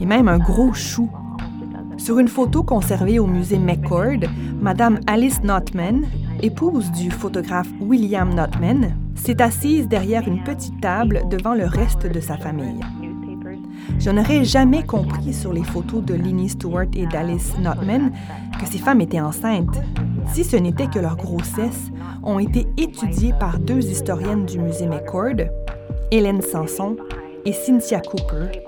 et 0.00 0.06
même 0.06 0.28
un 0.28 0.38
gros 0.38 0.72
chou. 0.72 1.10
Sur 1.98 2.18
une 2.18 2.28
photo 2.28 2.62
conservée 2.62 3.18
au 3.18 3.26
musée 3.26 3.58
McCord, 3.58 4.28
Madame 4.60 5.00
Alice 5.06 5.42
Notman, 5.42 6.06
épouse 6.42 6.90
du 6.92 7.10
photographe 7.10 7.68
William 7.80 8.32
Notman, 8.32 8.96
s'est 9.18 9.42
assise 9.42 9.88
derrière 9.88 10.26
une 10.26 10.42
petite 10.42 10.80
table 10.80 11.22
devant 11.30 11.54
le 11.54 11.66
reste 11.66 12.06
de 12.06 12.20
sa 12.20 12.36
famille. 12.36 12.80
Je 13.98 14.10
n'aurais 14.10 14.44
jamais 14.44 14.84
compris 14.84 15.32
sur 15.32 15.52
les 15.52 15.64
photos 15.64 16.04
de 16.04 16.14
Linnie 16.14 16.50
Stewart 16.50 16.86
et 16.94 17.06
d'Alice 17.06 17.54
Notman 17.58 18.12
que 18.60 18.66
ces 18.66 18.78
femmes 18.78 19.00
étaient 19.00 19.20
enceintes, 19.20 19.80
si 20.32 20.44
ce 20.44 20.56
n'était 20.56 20.86
que 20.86 20.98
leurs 20.98 21.16
grossesses 21.16 21.90
ont 22.22 22.38
été 22.38 22.66
étudiées 22.76 23.34
par 23.38 23.58
deux 23.58 23.84
historiennes 23.90 24.46
du 24.46 24.58
musée 24.58 24.86
McCord, 24.86 25.46
Hélène 26.10 26.42
Sanson 26.42 26.96
et 27.44 27.52
Cynthia 27.52 28.00
Cooper, 28.00 28.60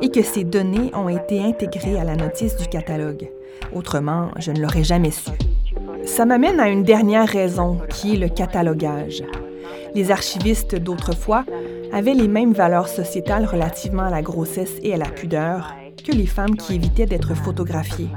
et 0.00 0.10
que 0.10 0.22
ces 0.22 0.44
données 0.44 0.92
ont 0.94 1.08
été 1.08 1.42
intégrées 1.42 1.98
à 1.98 2.04
la 2.04 2.16
notice 2.16 2.56
du 2.56 2.66
catalogue. 2.66 3.28
Autrement, 3.74 4.28
je 4.38 4.52
ne 4.52 4.60
l'aurais 4.60 4.84
jamais 4.84 5.10
su. 5.10 5.30
Ça 6.04 6.24
m'amène 6.24 6.60
à 6.60 6.68
une 6.68 6.84
dernière 6.84 7.28
raison, 7.28 7.78
qui 7.90 8.14
est 8.14 8.18
le 8.18 8.28
catalogage. 8.28 9.22
Les 9.94 10.10
archivistes 10.10 10.76
d'autrefois 10.76 11.44
avaient 11.92 12.14
les 12.14 12.28
mêmes 12.28 12.52
valeurs 12.52 12.88
sociétales 12.88 13.46
relativement 13.46 14.04
à 14.04 14.10
la 14.10 14.22
grossesse 14.22 14.72
et 14.82 14.94
à 14.94 14.96
la 14.96 15.08
pudeur 15.08 15.74
que 16.04 16.12
les 16.12 16.26
femmes 16.26 16.56
qui 16.56 16.74
évitaient 16.74 17.06
d'être 17.06 17.34
photographiées. 17.34 18.10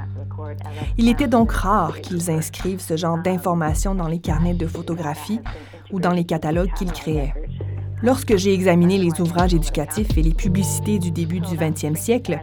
Il 0.98 1.08
était 1.08 1.28
donc 1.28 1.52
rare 1.52 2.00
qu'ils 2.00 2.30
inscrivent 2.30 2.80
ce 2.80 2.96
genre 2.96 3.18
d'informations 3.18 3.94
dans 3.94 4.08
les 4.08 4.18
carnets 4.18 4.54
de 4.54 4.66
photographie 4.66 5.40
ou 5.90 6.00
dans 6.00 6.12
les 6.12 6.24
catalogues 6.24 6.72
qu'ils 6.74 6.92
créaient. 6.92 7.34
Lorsque 8.02 8.36
j'ai 8.36 8.52
examiné 8.52 8.98
les 8.98 9.20
ouvrages 9.20 9.54
éducatifs 9.54 10.18
et 10.18 10.22
les 10.22 10.34
publicités 10.34 10.98
du 10.98 11.12
début 11.12 11.38
du 11.38 11.56
20e 11.56 11.94
siècle, 11.94 12.40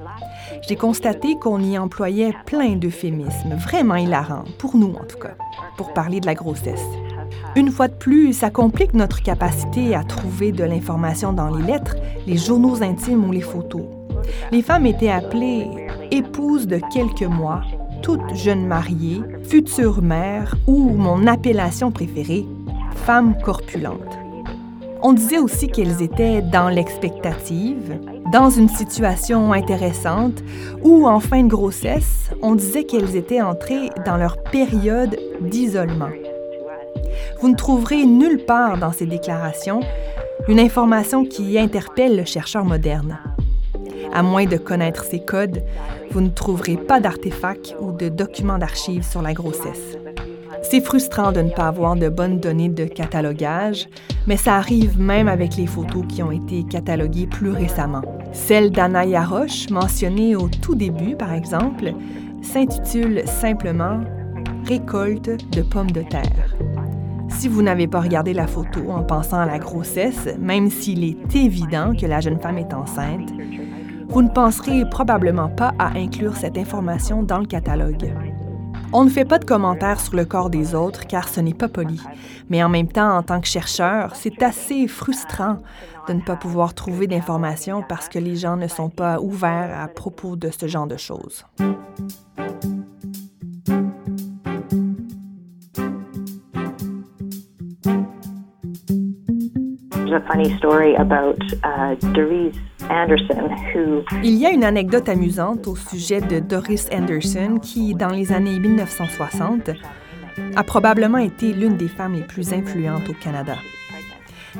j'ai 0.67 0.77
constaté 0.77 1.35
qu'on 1.37 1.59
y 1.59 1.77
employait 1.77 2.33
plein 2.45 2.75
d'euphémismes, 2.75 3.55
vraiment 3.55 3.95
hilarants, 3.95 4.45
pour 4.57 4.77
nous 4.77 4.93
en 4.93 5.03
tout 5.03 5.17
cas, 5.17 5.35
pour 5.75 5.93
parler 5.93 6.21
de 6.21 6.25
la 6.25 6.33
grossesse. 6.33 6.85
Une 7.55 7.71
fois 7.71 7.87
de 7.87 7.93
plus, 7.93 8.33
ça 8.33 8.51
complique 8.51 8.93
notre 8.93 9.23
capacité 9.23 9.95
à 9.95 10.03
trouver 10.03 10.51
de 10.51 10.63
l'information 10.63 11.33
dans 11.33 11.55
les 11.55 11.63
lettres, 11.63 11.95
les 12.27 12.37
journaux 12.37 12.83
intimes 12.83 13.25
ou 13.25 13.31
les 13.31 13.41
photos. 13.41 13.85
Les 14.51 14.61
femmes 14.61 14.85
étaient 14.85 15.09
appelées 15.09 15.67
épouses 16.11 16.67
de 16.67 16.79
quelques 16.93 17.23
mois, 17.23 17.61
toutes 18.03 18.35
jeunes 18.35 18.67
mariées, 18.67 19.21
futures 19.43 20.01
mères 20.01 20.55
ou, 20.67 20.89
mon 20.89 21.25
appellation 21.25 21.91
préférée, 21.91 22.45
femmes 23.05 23.35
corpulentes. 23.43 24.17
On 25.01 25.13
disait 25.13 25.39
aussi 25.39 25.69
qu'elles 25.69 26.01
étaient 26.01 26.41
dans 26.41 26.69
l'expectative, 26.69 27.99
dans 28.31 28.49
une 28.49 28.69
situation 28.69 29.53
intéressante 29.53 30.43
ou 30.83 31.07
en 31.07 31.19
fin 31.19 31.43
de 31.43 31.49
grossesse, 31.49 32.29
on 32.41 32.53
disait 32.53 32.83
qu'elles 32.83 33.15
étaient 33.15 33.41
entrées 33.41 33.89
dans 34.05 34.17
leur 34.17 34.43
période 34.43 35.17
d'isolement. 35.41 36.09
Vous 37.41 37.49
ne 37.49 37.55
trouverez 37.55 38.05
nulle 38.05 38.45
part 38.45 38.77
dans 38.77 38.91
ces 38.91 39.05
déclarations 39.05 39.81
une 40.47 40.59
information 40.59 41.25
qui 41.25 41.59
interpelle 41.59 42.15
le 42.15 42.25
chercheur 42.25 42.65
moderne. 42.65 43.19
À 44.13 44.23
moins 44.23 44.45
de 44.45 44.57
connaître 44.57 45.03
ces 45.03 45.19
codes, 45.19 45.63
vous 46.11 46.21
ne 46.21 46.29
trouverez 46.29 46.77
pas 46.77 46.99
d'artefacts 46.99 47.75
ou 47.79 47.91
de 47.91 48.09
documents 48.09 48.57
d'archives 48.57 49.05
sur 49.05 49.21
la 49.21 49.33
grossesse. 49.33 49.97
C'est 50.61 50.81
frustrant 50.81 51.31
de 51.31 51.41
ne 51.41 51.49
pas 51.49 51.67
avoir 51.67 51.95
de 51.95 52.09
bonnes 52.09 52.39
données 52.39 52.69
de 52.69 52.85
catalogage, 52.85 53.87
mais 54.27 54.37
ça 54.37 54.55
arrive 54.55 54.99
même 54.99 55.27
avec 55.27 55.55
les 55.55 55.67
photos 55.67 56.03
qui 56.07 56.21
ont 56.21 56.31
été 56.31 56.63
cataloguées 56.63 57.27
plus 57.27 57.51
récemment. 57.51 58.01
Celle 58.33 58.71
d'Anaya 58.71 59.23
Roche, 59.23 59.69
mentionnée 59.69 60.35
au 60.35 60.49
tout 60.49 60.75
début 60.75 61.15
par 61.15 61.33
exemple, 61.33 61.93
s'intitule 62.41 63.23
simplement 63.25 64.01
Récolte 64.65 65.31
de 65.51 65.61
pommes 65.63 65.91
de 65.91 66.01
terre. 66.01 66.55
Si 67.39 67.47
vous 67.47 67.61
n'avez 67.61 67.87
pas 67.87 68.01
regardé 68.01 68.33
la 68.33 68.47
photo 68.47 68.91
en 68.91 69.01
pensant 69.01 69.39
à 69.39 69.45
la 69.45 69.59
grossesse, 69.59 70.27
même 70.37 70.69
s'il 70.69 71.05
est 71.05 71.35
évident 71.37 71.93
que 71.95 72.05
la 72.05 72.19
jeune 72.19 72.37
femme 72.37 72.57
est 72.57 72.73
enceinte, 72.73 73.29
vous 74.09 74.21
ne 74.21 74.27
penserez 74.27 74.83
probablement 74.89 75.47
pas 75.47 75.73
à 75.79 75.97
inclure 75.97 76.35
cette 76.35 76.57
information 76.57 77.23
dans 77.23 77.37
le 77.37 77.45
catalogue. 77.45 78.13
On 78.91 79.05
ne 79.05 79.09
fait 79.09 79.23
pas 79.23 79.39
de 79.39 79.45
commentaires 79.45 80.01
sur 80.01 80.17
le 80.17 80.25
corps 80.25 80.49
des 80.49 80.75
autres 80.75 81.07
car 81.07 81.29
ce 81.29 81.39
n'est 81.39 81.53
pas 81.53 81.69
poli. 81.69 82.01
Mais 82.49 82.61
en 82.61 82.67
même 82.67 82.89
temps, 82.89 83.15
en 83.15 83.23
tant 83.23 83.39
que 83.39 83.47
chercheur, 83.47 84.17
c'est 84.17 84.43
assez 84.43 84.89
frustrant 84.89 85.59
de 86.09 86.13
ne 86.15 86.21
pas 86.21 86.35
pouvoir 86.35 86.73
trouver 86.73 87.07
d'informations 87.07 87.85
parce 87.87 88.09
que 88.09 88.19
les 88.19 88.35
gens 88.35 88.57
ne 88.57 88.67
sont 88.67 88.89
pas 88.89 89.21
ouverts 89.21 89.79
à 89.79 89.87
propos 89.87 90.35
de 90.35 90.49
ce 90.49 90.67
genre 90.67 90.87
de 90.87 90.97
choses. 90.97 91.45
Il 104.23 104.35
y 104.35 104.45
a 104.45 104.51
une 104.51 104.63
anecdote 104.63 105.09
amusante 105.09 105.67
au 105.67 105.75
sujet 105.75 106.21
de 106.21 106.39
Doris 106.39 106.87
Anderson 106.91 107.59
qui, 107.61 107.95
dans 107.95 108.09
les 108.09 108.31
années 108.31 108.59
1960, 108.59 109.71
a 110.55 110.63
probablement 110.63 111.17
été 111.17 111.53
l'une 111.53 111.77
des 111.77 111.87
femmes 111.87 112.13
les 112.13 112.23
plus 112.23 112.53
influentes 112.53 113.09
au 113.09 113.13
Canada. 113.13 113.55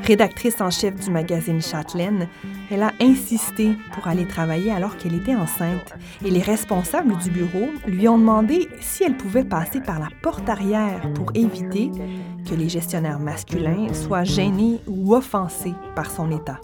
Rédactrice 0.04 0.60
en 0.60 0.70
chef 0.70 0.96
du 0.96 1.12
magazine 1.12 1.62
Châtelaine, 1.62 2.28
elle 2.72 2.84
a 2.84 2.94
insisté 3.00 3.76
pour 3.94 4.08
aller 4.08 4.26
travailler 4.26 4.72
alors 4.72 4.98
qu'elle 4.98 5.14
était 5.14 5.36
enceinte 5.36 5.94
et 6.26 6.32
les 6.32 6.42
responsables 6.42 7.16
du 7.18 7.30
bureau 7.30 7.70
lui 7.86 8.08
ont 8.08 8.18
demandé 8.18 8.68
si 8.80 9.04
elle 9.04 9.18
pouvait 9.18 9.44
passer 9.44 9.82
par 9.82 10.00
la 10.00 10.10
porte 10.22 10.50
arrière 10.50 11.02
pour 11.14 11.32
éviter 11.36 11.92
que 12.50 12.56
les 12.56 12.70
gestionnaires 12.70 13.20
masculins 13.20 13.94
soient 13.94 14.24
gênés 14.24 14.80
ou 14.88 15.14
offensés 15.14 15.76
par 15.96 16.10
son 16.10 16.32
état. 16.32 16.60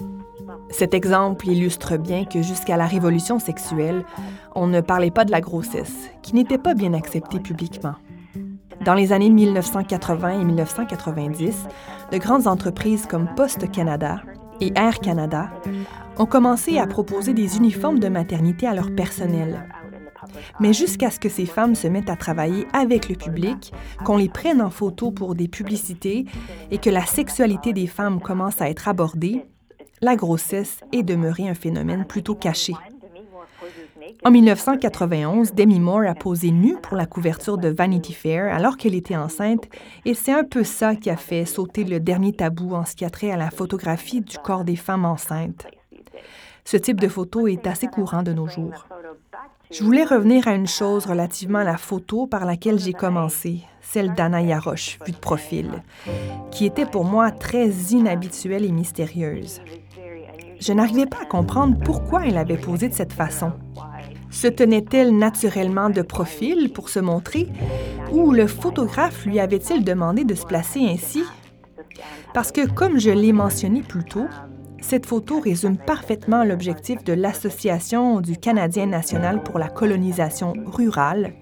Cet 0.70 0.94
exemple 0.94 1.48
illustre 1.48 1.98
bien 1.98 2.25
que 2.25 2.42
jusqu'à 2.42 2.77
la 2.77 2.88
révolution 2.88 3.39
sexuelle, 3.39 4.04
on 4.56 4.68
ne 4.68 4.82
parlait 4.82 5.12
pas 5.12 5.25
de 5.25 5.32
la 5.32 5.42
grossesse, 5.42 6.10
qui 6.22 6.34
n'était 6.34 6.58
pas 6.58 6.74
bien 6.74 6.94
acceptée 6.94 7.39
publiquement. 7.39 7.96
Dans 8.86 8.94
les 8.94 9.12
années 9.12 9.32
1980 9.32 10.42
et 10.42 10.46
1990, 10.46 11.68
de 12.12 12.18
grandes 12.20 12.46
entreprises 12.46 13.08
comme 13.08 13.27
Poste 13.36 13.72
Canada 13.72 14.22
et 14.62 14.72
Air 14.75 15.00
Canada 15.00 15.50
ont 16.18 16.27
commencé 16.27 16.77
à 16.77 16.86
proposer 16.86 17.34
des 17.34 17.58
uniformes 17.58 17.98
de 17.98 18.10
maternité 18.10 18.68
à 18.68 18.75
leur 18.75 18.94
personnel. 18.94 19.68
Mais 20.60 20.72
jusqu'à 20.72 21.10
ce 21.10 21.20
que 21.20 21.30
ces 21.30 21.48
femmes 21.48 21.74
se 21.74 21.88
mettent 21.88 22.12
à 22.12 22.15
travailler 22.15 22.68
avec 22.74 23.10
le 23.10 23.15
public, 23.15 23.74
qu'on 24.04 24.18
les 24.18 24.30
prenne 24.30 24.62
en 24.62 24.70
photo 24.70 25.10
pour 25.10 25.34
des 25.34 25.48
publicités 25.48 26.25
et 26.70 26.77
que 26.77 26.92
la 26.92 27.08
sexualité 27.08 27.74
des 27.74 27.88
femmes 27.88 28.22
commence 28.22 28.62
à 28.62 28.70
être 28.70 28.88
abordée, 28.88 29.48
la 30.01 30.15
grossesse 30.15 30.82
est 30.92 31.04
demeurée 31.04 31.50
un 31.50 31.56
phénomène 31.56 32.06
plutôt 32.06 32.36
caché. 32.36 32.74
En 34.24 34.32
1991, 34.32 35.54
Demi 35.54 35.80
Moore 35.80 36.08
a 36.08 36.16
posé 36.16 36.52
nue 36.52 36.78
pour 36.82 36.98
la 36.98 37.06
couverture 37.06 37.58
de 37.58 37.70
Vanity 37.70 38.14
Fair 38.14 38.54
alors 38.54 38.78
qu'elle 38.78 38.96
était 38.96 39.16
enceinte, 39.16 39.68
et 40.06 40.14
c'est 40.14 40.34
un 40.34 40.44
peu 40.44 40.64
ça 40.64 40.96
qui 40.96 41.10
a 41.10 41.18
fait 41.18 41.46
sauter 41.46 41.84
le 41.84 42.00
dernier 42.00 42.34
tabou 42.34 42.74
en 42.74 42.86
ce 42.86 42.96
qui 42.96 43.06
a 43.06 43.10
trait 43.10 43.32
à 43.32 43.38
la 43.38 43.52
photographie 43.52 44.22
du 44.22 44.38
corps 44.38 44.64
des 44.64 44.76
femmes 44.76 45.06
enceintes. 45.06 45.68
Ce 46.64 46.78
type 46.78 47.00
de 47.00 47.08
photo 47.08 47.48
est 47.48 47.68
assez 47.68 47.88
courant 47.88 48.24
de 48.24 48.34
nos 48.34 48.48
jours. 48.48 48.88
Je 49.72 49.84
voulais 49.84 50.04
revenir 50.04 50.48
à 50.48 50.54
une 50.54 50.68
chose 50.68 51.06
relativement 51.06 51.60
à 51.60 51.64
la 51.64 51.78
photo 51.78 52.28
par 52.28 52.46
laquelle 52.46 52.80
j'ai 52.80 52.94
commencé, 52.94 53.62
celle 53.82 54.14
d'Anna 54.14 54.42
Yaroche, 54.42 54.98
vue 55.06 55.12
de 55.12 55.18
profil, 55.18 55.84
qui 56.52 56.66
était 56.66 56.86
pour 56.86 57.04
moi 57.04 57.32
très 57.32 57.70
inhabituelle 57.70 58.66
et 58.66 58.72
mystérieuse. 58.72 59.62
Je 60.60 60.74
n'arrivais 60.74 61.06
pas 61.06 61.22
à 61.22 61.26
comprendre 61.26 61.78
pourquoi 61.84 62.26
elle 62.26 62.38
avait 62.38 62.58
posé 62.58 62.88
de 62.88 62.94
cette 62.94 63.14
façon. 63.14 63.52
Se 64.29 64.48
tenait-elle 64.48 65.17
naturellement 65.17 65.89
de 65.89 66.01
profil 66.01 66.72
pour 66.74 66.89
se 66.89 67.00
montrer 67.00 67.48
ou 68.12 68.32
le 68.32 68.48
photographe 68.48 69.25
lui 69.25 69.39
avait-il 69.39 69.84
demandé 69.84 70.24
de 70.24 70.36
se 70.36 70.46
placer 70.46 70.82
ainsi? 70.82 71.24
Parce 72.34 72.51
que, 72.51 72.67
comme 72.67 73.00
je 73.00 73.12
l'ai 73.12 73.32
mentionné 73.32 73.82
plus 73.82 74.03
tôt, 74.03 74.27
cette 74.82 75.05
photo 75.05 75.39
résume 75.39 75.77
parfaitement 75.77 76.44
l'objectif 76.44 77.03
de 77.03 77.13
l'Association 77.13 78.22
du 78.22 78.38
Canadien 78.38 78.86
national 78.86 79.41
pour 79.41 79.58
la 79.58 79.70
colonisation 79.70 80.53
rurale, 80.65 81.34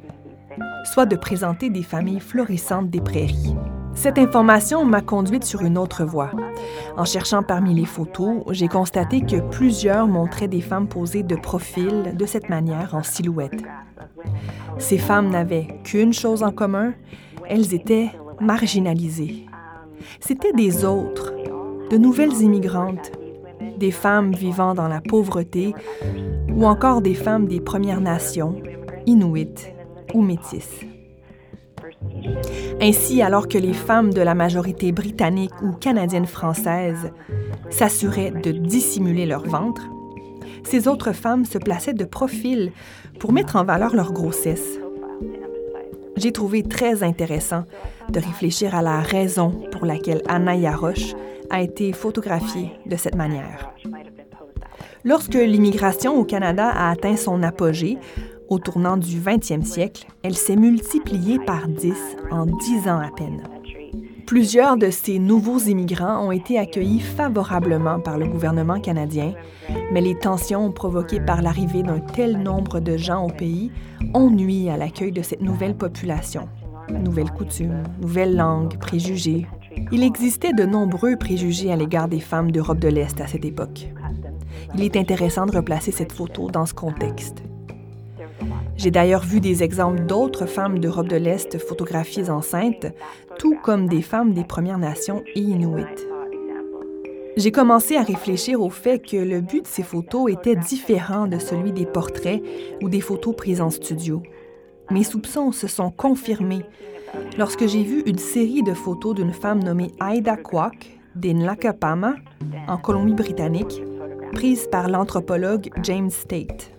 soit 0.86 1.06
de 1.06 1.16
présenter 1.16 1.70
des 1.70 1.84
familles 1.84 2.20
florissantes 2.20 2.90
des 2.90 3.02
prairies. 3.02 3.56
Cette 3.96 4.18
information 4.18 4.86
m'a 4.86 5.02
conduite 5.02 5.44
sur 5.44 5.62
une 5.62 5.78
autre 5.78 6.04
voie. 6.04 6.32
En 6.98 7.06
cherchant 7.06 7.44
parmi 7.44 7.74
les 7.74 7.86
photos, 7.86 8.44
j'ai 8.50 8.68
constaté 8.68 9.22
que 9.22 9.40
plusieurs 9.40 10.08
montraient 10.08 10.48
des 10.48 10.62
femmes 10.62 10.88
posées 10.88 11.24
de 11.24 11.36
profil 11.36 12.16
de 12.16 12.26
cette 12.26 12.50
manière 12.50 12.96
en 12.96 13.04
silhouette. 13.04 13.64
Ces 14.78 14.98
femmes 14.98 15.30
n'avaient 15.30 15.80
qu'une 15.84 16.14
chose 16.14 16.44
en 16.44 16.52
commun, 16.52 16.94
elles 17.48 17.74
étaient 17.74 18.10
marginalisées. 18.42 19.46
C'étaient 20.20 20.54
des 20.54 20.86
autres, 20.86 21.34
de 21.90 21.98
nouvelles 21.98 22.42
immigrantes, 22.42 23.12
des 23.78 23.92
femmes 23.92 24.34
vivant 24.34 24.74
dans 24.74 24.88
la 24.88 25.02
pauvreté 25.02 25.74
ou 26.50 26.66
encore 26.66 27.02
des 27.02 27.16
femmes 27.16 27.48
des 27.48 27.62
Premières 27.62 28.02
Nations, 28.02 28.56
Inuits 29.06 29.68
ou 30.14 30.22
Métisses. 30.22 30.86
Ainsi, 32.82 33.22
alors 33.22 33.48
que 33.48 33.58
les 33.58 33.74
femmes 33.74 34.14
de 34.14 34.22
la 34.22 34.36
majorité 34.36 34.92
britannique 34.92 35.54
ou 35.62 35.72
canadienne-française 35.72 37.12
s'assuraient 37.70 38.32
de 38.32 38.52
dissimuler 38.52 39.26
leur 39.26 39.44
ventre, 39.44 39.84
ces 40.64 40.88
autres 40.88 41.12
femmes 41.12 41.46
se 41.46 41.58
plaçaient 41.58 41.94
de 41.94 42.06
profil 42.06 42.72
pour 43.20 43.32
mettre 43.34 43.56
en 43.56 43.64
valeur 43.64 43.96
leur 43.96 44.14
grossesse. 44.14 44.80
J'ai 46.16 46.32
trouvé 46.32 46.64
très 46.64 47.04
intéressant 47.04 47.64
de 48.10 48.20
réfléchir 48.20 48.76
à 48.76 48.82
la 48.82 49.00
raison 49.00 49.52
pour 49.72 49.86
laquelle 49.86 50.22
Anna 50.28 50.56
Yaroche 50.56 51.16
a 51.50 51.62
été 51.62 51.92
photographiée 51.92 52.72
de 52.86 52.96
cette 52.96 53.16
manière. 53.16 53.74
Lorsque 55.04 55.34
l'immigration 55.34 56.18
au 56.18 56.24
Canada 56.24 56.70
a 56.70 56.90
atteint 56.92 57.18
son 57.18 57.44
apogée, 57.44 57.98
au 58.54 58.60
tournant 58.60 58.98
du 58.98 59.20
20e 59.20 59.64
siècle, 59.64 60.06
elle 60.22 60.36
s'est 60.36 60.56
multipliée 60.56 61.40
par 61.40 61.68
10 61.68 61.94
en 62.30 62.46
10 62.46 62.88
ans 62.88 63.00
à 63.00 63.10
peine. 63.10 63.42
Plusieurs 64.28 64.78
de 64.78 64.92
ces 64.92 65.18
nouveaux 65.18 65.58
immigrants 65.58 66.28
ont 66.28 66.32
été 66.32 66.60
accueillis 66.60 67.00
favorablement 67.00 68.00
par 68.00 68.18
le 68.20 68.28
gouvernement 68.28 68.80
canadien, 68.80 69.34
mais 69.92 70.02
les 70.02 70.18
tensions 70.18 70.72
provoquées 70.72 71.20
par 71.20 71.42
l'arrivée 71.42 71.82
d'un 71.82 72.00
tel 72.00 72.38
nombre 72.38 72.80
de 72.80 72.96
gens 72.96 73.26
au 73.26 73.30
pays 73.30 73.72
ont 74.14 74.30
nui 74.30 74.70
à 74.70 74.78
l'accueil 74.78 75.12
de 75.12 75.24
cette 75.24 75.42
nouvelle 75.42 75.76
population. 75.76 76.48
Nouvelles 76.90 77.32
coutumes, 77.32 77.84
nouvelles 78.02 78.36
langues, 78.36 78.78
préjugés. 78.78 79.48
Il 79.92 80.04
existait 80.04 80.54
de 80.54 80.64
nombreux 80.64 81.16
préjugés 81.18 81.72
à 81.72 81.76
l'égard 81.76 82.08
des 82.08 82.20
femmes 82.20 82.52
d'Europe 82.52 82.80
de 82.80 82.90
l'Est 82.90 83.20
à 83.20 83.26
cette 83.26 83.46
époque. 83.46 83.88
Il 84.76 84.84
est 84.84 84.96
intéressant 84.96 85.48
de 85.48 85.56
replacer 85.56 85.92
cette 85.92 86.12
photo 86.12 86.52
dans 86.52 86.68
ce 86.68 86.76
contexte. 86.76 87.44
J'ai 88.76 88.92
d'ailleurs 88.92 89.24
vu 89.24 89.40
des 89.40 89.64
exemples 89.64 90.06
d'autres 90.06 90.46
femmes 90.46 90.80
d'Europe 90.80 91.08
de 91.08 91.16
l'Est 91.16 91.58
photographiées 91.58 92.30
enceintes, 92.30 92.88
tout 93.38 93.56
comme 93.62 93.88
des 93.88 94.02
femmes 94.02 94.34
des 94.34 94.44
Premières 94.44 94.80
Nations 94.80 95.24
et 95.36 95.40
Inuits. 95.40 95.86
J'ai 97.36 97.52
commencé 97.52 97.96
à 97.96 98.04
réfléchir 98.04 98.62
au 98.62 98.70
fait 98.70 99.00
que 99.00 99.18
le 99.18 99.42
but 99.42 99.64
de 99.64 99.68
ces 99.68 99.84
photos 99.84 100.32
était 100.32 100.56
différent 100.56 101.28
de 101.28 101.40
celui 101.40 101.72
des 101.72 101.86
portraits 101.86 102.44
ou 102.82 102.90
des 102.90 103.02
photos 103.02 103.36
prises 103.36 103.62
en 103.62 103.70
studio. 103.70 104.22
Mes 104.92 105.04
soupçons 105.04 105.52
se 105.52 105.68
sont 105.68 105.90
confirmés 105.90 106.64
lorsque 107.38 107.68
j'ai 107.68 107.84
vu 107.84 108.04
une 108.06 108.18
série 108.18 108.64
de 108.64 108.74
photos 108.74 109.16
d'une 109.16 109.34
femme 109.34 109.64
nommée 109.64 109.92
Aida 110.02 110.38
Kwok 110.38 111.00
des 111.16 111.34
Nlakapama, 111.34 112.16
en 112.68 112.78
Colombie-Britannique, 112.78 113.82
prises 114.34 114.68
par 114.72 114.90
l'anthropologue 114.90 115.70
James 115.84 116.12
Tate. 116.28 116.73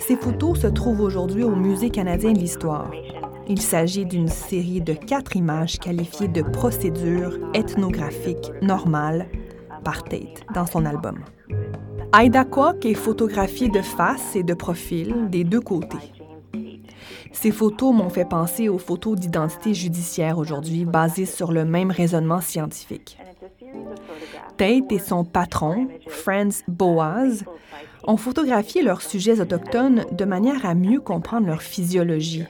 Ces 0.00 0.16
photos 0.16 0.60
se 0.60 0.66
trouvent 0.66 1.00
aujourd'hui 1.00 1.44
au 1.44 1.54
Musée 1.54 1.90
canadien 1.90 2.32
de 2.32 2.38
l'histoire. 2.38 2.90
Il 3.48 3.60
s'agit 3.60 4.06
d'une 4.06 4.28
série 4.28 4.80
de 4.80 4.92
quatre 4.92 5.36
images 5.36 5.78
qualifiées 5.78 6.28
de 6.28 6.42
procédure 6.42 7.38
ethnographique 7.54 8.52
normale 8.62 9.26
par 9.84 10.04
Tate 10.04 10.44
dans 10.54 10.66
son 10.66 10.84
album. 10.84 11.18
Aida 12.18 12.44
Kwok 12.44 12.84
est 12.86 12.94
photographiée 12.94 13.68
de 13.68 13.82
face 13.82 14.36
et 14.36 14.42
de 14.42 14.54
profil 14.54 15.28
des 15.30 15.44
deux 15.44 15.60
côtés. 15.60 16.12
Ces 17.32 17.50
photos 17.50 17.94
m'ont 17.94 18.08
fait 18.08 18.24
penser 18.24 18.68
aux 18.68 18.78
photos 18.78 19.18
d'identité 19.18 19.74
judiciaire 19.74 20.38
aujourd'hui 20.38 20.84
basées 20.84 21.26
sur 21.26 21.52
le 21.52 21.64
même 21.64 21.90
raisonnement 21.90 22.40
scientifique. 22.40 23.17
Tate 24.56 24.90
et 24.92 24.98
son 24.98 25.24
patron, 25.24 25.88
Franz 26.08 26.64
Boaz, 26.68 27.44
ont 28.04 28.16
photographié 28.16 28.82
leurs 28.82 29.02
sujets 29.02 29.40
autochtones 29.40 30.04
de 30.12 30.24
manière 30.24 30.66
à 30.66 30.74
mieux 30.74 31.00
comprendre 31.00 31.46
leur 31.46 31.62
physiologie. 31.62 32.44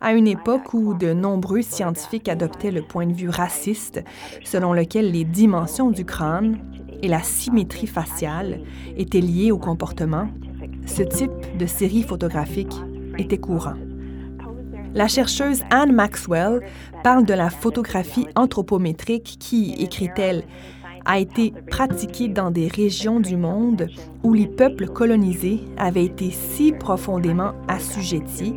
À 0.00 0.12
une 0.14 0.26
époque 0.26 0.74
où 0.74 0.94
de 0.94 1.12
nombreux 1.12 1.62
scientifiques 1.62 2.28
adoptaient 2.28 2.72
le 2.72 2.82
point 2.82 3.06
de 3.06 3.12
vue 3.12 3.28
raciste, 3.28 4.02
selon 4.44 4.72
lequel 4.72 5.12
les 5.12 5.24
dimensions 5.24 5.90
du 5.90 6.04
crâne 6.04 6.58
et 7.02 7.08
la 7.08 7.22
symétrie 7.22 7.86
faciale 7.86 8.60
étaient 8.96 9.20
liées 9.20 9.52
au 9.52 9.58
comportement, 9.58 10.28
ce 10.86 11.02
type 11.02 11.56
de 11.56 11.66
série 11.66 12.02
photographique 12.02 12.74
était 13.18 13.38
courant. 13.38 13.74
La 14.94 15.08
chercheuse 15.08 15.62
Anne 15.70 15.92
Maxwell 15.92 16.60
parle 17.02 17.24
de 17.24 17.32
la 17.32 17.48
photographie 17.48 18.26
anthropométrique 18.36 19.36
qui, 19.40 19.74
écrit-elle, 19.78 20.44
a 21.04 21.18
été 21.18 21.52
pratiquée 21.70 22.28
dans 22.28 22.50
des 22.50 22.68
régions 22.68 23.18
du 23.18 23.36
monde 23.36 23.88
où 24.22 24.34
les 24.34 24.46
peuples 24.46 24.88
colonisés 24.88 25.60
avaient 25.78 26.04
été 26.04 26.30
si 26.30 26.72
profondément 26.72 27.52
assujettis 27.68 28.54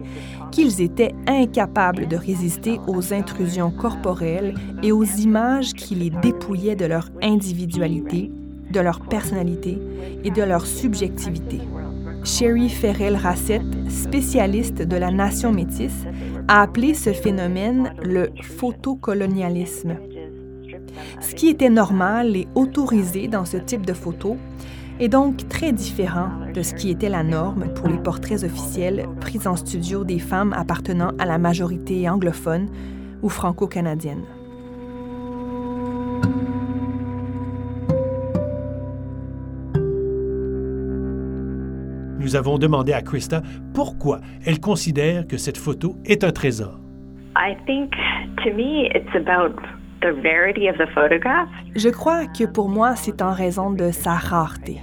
qu'ils 0.52 0.82
étaient 0.82 1.16
incapables 1.26 2.08
de 2.08 2.18
résister 2.18 2.80
aux 2.88 3.14
intrusions 3.14 3.72
corporelles 3.72 4.54
et 4.84 4.92
aux 4.92 5.04
images 5.04 5.74
qui 5.74 5.96
les 5.96 6.10
dépouillaient 6.10 6.76
de 6.76 6.86
leur 6.86 7.10
individualité, 7.22 8.30
de 8.72 8.80
leur 8.80 9.00
personnalité 9.00 9.80
et 10.24 10.32
de 10.32 10.44
leur 10.44 10.68
subjectivité. 10.68 11.62
Sherry 12.26 12.70
Ferrell-Rassett, 12.70 13.62
spécialiste 13.88 14.82
de 14.82 14.98
la 14.98 15.12
nation 15.12 15.52
métisse, 15.52 16.06
a 16.48 16.64
appelé 16.64 16.96
ce 16.96 17.14
phénomène 17.14 17.94
le 18.04 18.32
photocolonialisme. 18.42 19.96
Ce 21.22 21.36
qui 21.36 21.50
était 21.50 21.70
normal 21.70 22.36
et 22.36 22.48
autorisé 22.56 23.28
dans 23.28 23.46
ce 23.46 23.58
type 23.58 23.86
de 23.86 23.94
photo 23.94 24.38
est 25.00 25.08
donc 25.08 25.48
très 25.50 25.72
différent 25.72 26.30
de 26.52 26.64
ce 26.64 26.74
qui 26.74 26.90
était 26.90 27.10
la 27.10 27.22
norme 27.22 27.72
pour 27.76 27.88
les 27.88 27.98
portraits 28.00 28.44
officiels 28.44 29.06
pris 29.22 29.40
en 29.46 29.56
studio 29.56 30.04
des 30.04 30.20
femmes 30.20 30.54
appartenant 30.54 31.12
à 31.20 31.26
la 31.26 31.38
majorité 31.38 32.10
anglophone 32.10 32.70
ou 33.22 33.30
franco-canadienne. 33.30 34.24
Nous 42.36 42.40
avons 42.40 42.58
demandé 42.58 42.92
à 42.92 43.02
Krista 43.02 43.42
pourquoi 43.74 44.20
elle 44.46 44.60
considère 44.60 45.26
que 45.26 45.38
cette 45.38 45.56
photo 45.58 45.96
est 46.04 46.22
un 46.26 46.34
trésor. 46.34 46.82
Je 51.78 51.88
crois 51.88 52.26
que 52.26 52.44
pour 52.44 52.68
moi, 52.68 52.98
c'est 52.98 53.22
en 53.22 53.32
raison 53.32 53.72
de 53.72 53.90
sa 53.92 54.16
rareté. 54.16 54.82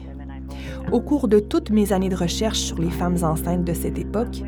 Au 0.92 1.02
cours 1.02 1.28
de 1.28 1.40
toutes 1.40 1.68
mes 1.68 1.92
années 1.92 2.08
de 2.08 2.16
recherche 2.16 2.56
sur 2.56 2.78
les 2.78 2.88
femmes 2.88 3.18
enceintes 3.22 3.64
de 3.64 3.74
cette 3.74 3.98
époque, 3.98 4.38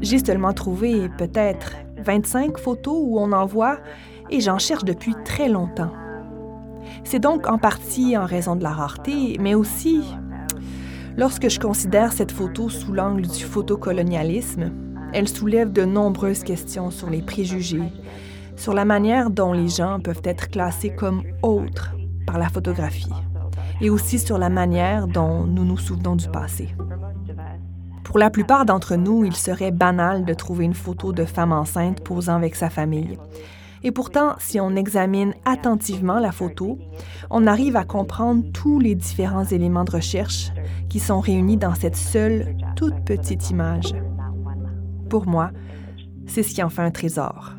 j'ai 0.00 0.18
seulement 0.18 0.54
trouvé 0.54 1.10
peut-être 1.18 1.74
25 1.98 2.56
photos 2.56 2.96
où 2.98 3.18
on 3.20 3.32
en 3.32 3.44
voit 3.44 3.80
et 4.30 4.40
j'en 4.40 4.58
cherche 4.58 4.84
depuis 4.84 5.12
très 5.26 5.50
longtemps. 5.50 5.92
C'est 7.04 7.20
donc 7.20 7.48
en 7.48 7.58
partie 7.58 8.16
en 8.16 8.24
raison 8.24 8.56
de 8.56 8.62
la 8.62 8.70
rareté, 8.70 9.36
mais 9.40 9.54
aussi 9.54 10.00
lorsque 11.16 11.48
je 11.48 11.58
considère 11.58 12.12
cette 12.12 12.32
photo 12.32 12.68
sous 12.68 12.92
l'angle 12.92 13.26
du 13.26 13.44
photocolonialisme, 13.44 14.72
elle 15.12 15.28
soulève 15.28 15.72
de 15.72 15.84
nombreuses 15.84 16.44
questions 16.44 16.90
sur 16.90 17.10
les 17.10 17.22
préjugés, 17.22 17.92
sur 18.56 18.74
la 18.74 18.84
manière 18.84 19.30
dont 19.30 19.52
les 19.52 19.68
gens 19.68 20.00
peuvent 20.00 20.22
être 20.24 20.48
classés 20.48 20.94
comme 20.94 21.22
autres 21.42 21.94
par 22.26 22.38
la 22.38 22.48
photographie 22.48 23.12
et 23.80 23.90
aussi 23.90 24.18
sur 24.18 24.38
la 24.38 24.48
manière 24.48 25.06
dont 25.06 25.44
nous 25.44 25.64
nous 25.64 25.78
souvenons 25.78 26.16
du 26.16 26.28
passé. 26.28 26.74
Pour 28.04 28.18
la 28.18 28.30
plupart 28.30 28.64
d'entre 28.64 28.96
nous, 28.96 29.24
il 29.24 29.34
serait 29.34 29.72
banal 29.72 30.24
de 30.24 30.32
trouver 30.32 30.64
une 30.64 30.74
photo 30.74 31.12
de 31.12 31.24
femme 31.24 31.52
enceinte 31.52 32.02
posant 32.02 32.36
avec 32.36 32.54
sa 32.54 32.70
famille. 32.70 33.18
Et 33.86 33.92
pourtant, 33.92 34.34
si 34.40 34.58
on 34.58 34.74
examine 34.74 35.32
attentivement 35.44 36.18
la 36.18 36.32
photo, 36.32 36.76
on 37.30 37.46
arrive 37.46 37.76
à 37.76 37.84
comprendre 37.84 38.42
tous 38.52 38.80
les 38.80 38.96
différents 38.96 39.44
éléments 39.44 39.84
de 39.84 39.92
recherche 39.92 40.50
qui 40.88 40.98
sont 40.98 41.20
réunis 41.20 41.56
dans 41.56 41.76
cette 41.76 41.94
seule, 41.94 42.56
toute 42.74 43.04
petite 43.04 43.48
image. 43.50 43.94
Pour 45.08 45.28
moi, 45.28 45.52
c'est 46.26 46.42
ce 46.42 46.52
qui 46.52 46.64
en 46.64 46.68
fait 46.68 46.82
un 46.82 46.90
trésor. 46.90 47.52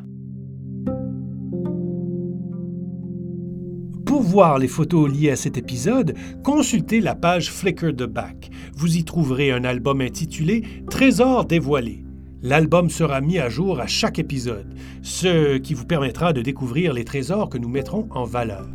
Pour 4.04 4.20
voir 4.20 4.58
les 4.58 4.68
photos 4.68 5.10
liées 5.10 5.30
à 5.30 5.36
cet 5.36 5.56
épisode, 5.56 6.14
consultez 6.44 7.00
la 7.00 7.14
page 7.14 7.50
Flickr 7.50 7.94
de 7.94 8.04
Back. 8.04 8.50
Vous 8.76 8.98
y 8.98 9.04
trouverez 9.04 9.50
un 9.50 9.64
album 9.64 10.02
intitulé 10.02 10.62
Trésors 10.90 11.46
dévoilés. 11.46 12.04
L'album 12.42 12.88
sera 12.88 13.20
mis 13.20 13.38
à 13.38 13.48
jour 13.48 13.80
à 13.80 13.86
chaque 13.86 14.18
épisode, 14.18 14.74
ce 15.02 15.58
qui 15.58 15.74
vous 15.74 15.84
permettra 15.84 16.32
de 16.32 16.42
découvrir 16.42 16.92
les 16.92 17.04
trésors 17.04 17.48
que 17.48 17.58
nous 17.58 17.68
mettrons 17.68 18.08
en 18.10 18.24
valeur. 18.24 18.66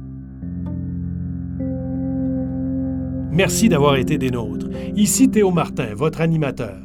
Merci 3.31 3.69
d'avoir 3.69 3.95
été 3.95 4.17
des 4.17 4.31
nôtres. 4.31 4.67
Ici 4.95 5.29
Théo 5.29 5.51
Martin, 5.51 5.95
votre 5.95 6.21
animateur. 6.21 6.77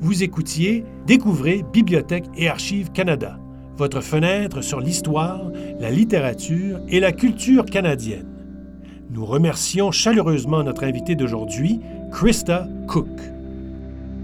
Vous 0.00 0.22
écoutiez 0.22 0.84
Découvrez 1.06 1.64
Bibliothèque 1.72 2.26
et 2.36 2.48
Archives 2.48 2.90
Canada 2.92 3.38
votre 3.80 4.02
fenêtre 4.02 4.60
sur 4.60 4.78
l'histoire, 4.78 5.50
la 5.80 5.90
littérature 5.90 6.80
et 6.88 7.00
la 7.00 7.12
culture 7.12 7.64
canadienne. 7.64 8.28
Nous 9.10 9.24
remercions 9.24 9.90
chaleureusement 9.90 10.62
notre 10.62 10.84
invité 10.84 11.14
d'aujourd'hui, 11.14 11.80
Krista 12.12 12.68
Cook. 12.86 13.08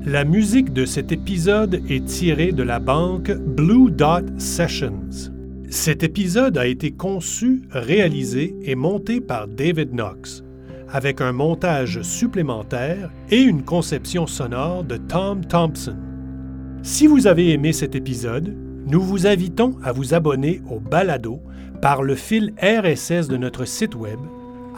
La 0.08 0.22
musique 0.22 0.72
de 0.72 0.84
cet 0.84 1.10
épisode 1.10 1.82
est 1.90 2.04
tirée 2.04 2.52
de 2.52 2.62
la 2.62 2.78
banque 2.78 3.32
Blue 3.32 3.90
Dot 3.90 4.38
Sessions. 4.38 5.32
Cet 5.68 6.04
épisode 6.04 6.58
a 6.58 6.66
été 6.68 6.92
conçu, 6.92 7.62
réalisé 7.72 8.54
et 8.62 8.76
monté 8.76 9.20
par 9.20 9.48
David 9.48 9.90
Knox, 9.90 10.44
avec 10.88 11.20
un 11.20 11.32
montage 11.32 12.02
supplémentaire 12.02 13.10
et 13.32 13.40
une 13.40 13.64
conception 13.64 14.28
sonore 14.28 14.84
de 14.84 14.96
Tom 14.96 15.44
Thompson. 15.44 15.96
Si 16.84 17.08
vous 17.08 17.26
avez 17.26 17.50
aimé 17.50 17.72
cet 17.72 17.96
épisode, 17.96 18.54
nous 18.86 19.00
vous 19.00 19.26
invitons 19.26 19.74
à 19.82 19.90
vous 19.90 20.14
abonner 20.14 20.62
au 20.70 20.78
balado 20.78 21.40
par 21.82 22.04
le 22.04 22.14
fil 22.14 22.54
RSS 22.62 23.26
de 23.26 23.36
notre 23.36 23.64
site 23.64 23.96
Web, 23.96 24.20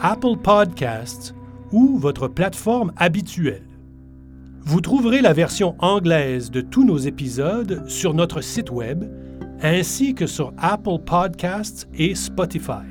Apple 0.01 0.37
Podcasts 0.41 1.35
ou 1.71 1.99
votre 1.99 2.27
plateforme 2.27 2.91
habituelle. 2.97 3.68
Vous 4.65 4.81
trouverez 4.81 5.21
la 5.21 5.33
version 5.33 5.75
anglaise 5.79 6.51
de 6.51 6.61
tous 6.61 6.85
nos 6.85 6.97
épisodes 6.97 7.83
sur 7.87 8.13
notre 8.13 8.41
site 8.41 8.69
Web 8.69 9.05
ainsi 9.61 10.13
que 10.13 10.27
sur 10.27 10.53
Apple 10.57 10.99
Podcasts 11.05 11.87
et 11.93 12.15
Spotify. 12.15 12.85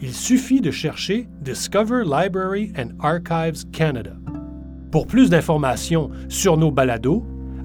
Il 0.00 0.12
suffit 0.12 0.60
de 0.60 0.70
chercher 0.70 1.28
Discover 1.40 2.04
Library 2.04 2.72
and 2.78 2.90
Archives 3.00 3.68
Canada. 3.72 4.12
Pour 4.90 5.06
plus 5.06 5.30
d'informations 5.30 6.10
sur 6.28 6.56
nos 6.56 6.70
balados, 6.70 7.24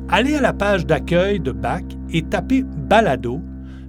allez 0.09 0.35
à 0.35 0.41
la 0.41 0.53
page 0.53 0.85
d'accueil 0.85 1.39
de 1.39 1.51
BAC 1.51 1.83
et 2.11 2.23
tapez 2.23 2.63
Balado 2.63 3.41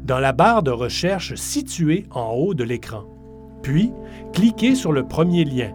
dans 0.05 0.18
la 0.18 0.33
barre 0.33 0.62
de 0.62 0.70
recherche 0.70 1.35
située 1.35 2.07
en 2.11 2.33
haut 2.33 2.55
de 2.55 2.64
l'écran. 2.64 3.05
Puis, 3.62 3.92
cliquez 4.33 4.75
sur 4.75 4.92
le 4.92 5.07
premier 5.07 5.44
lien. 5.44 5.72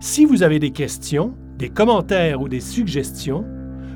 Si 0.00 0.24
vous 0.24 0.42
avez 0.42 0.58
des 0.58 0.70
questions, 0.70 1.34
des 1.58 1.68
commentaires 1.68 2.40
ou 2.40 2.48
des 2.48 2.60
suggestions, 2.60 3.44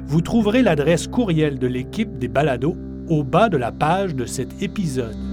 vous 0.05 0.20
trouverez 0.20 0.62
l'adresse 0.62 1.07
courriel 1.07 1.59
de 1.59 1.68
l'équipe 1.68 2.18
des 2.18 2.29
balados 2.29 2.77
au 3.09 3.22
bas 3.22 3.48
de 3.48 3.57
la 3.57 3.70
page 3.70 4.14
de 4.16 4.27
cet 4.27 4.62
épisode. 4.62 5.31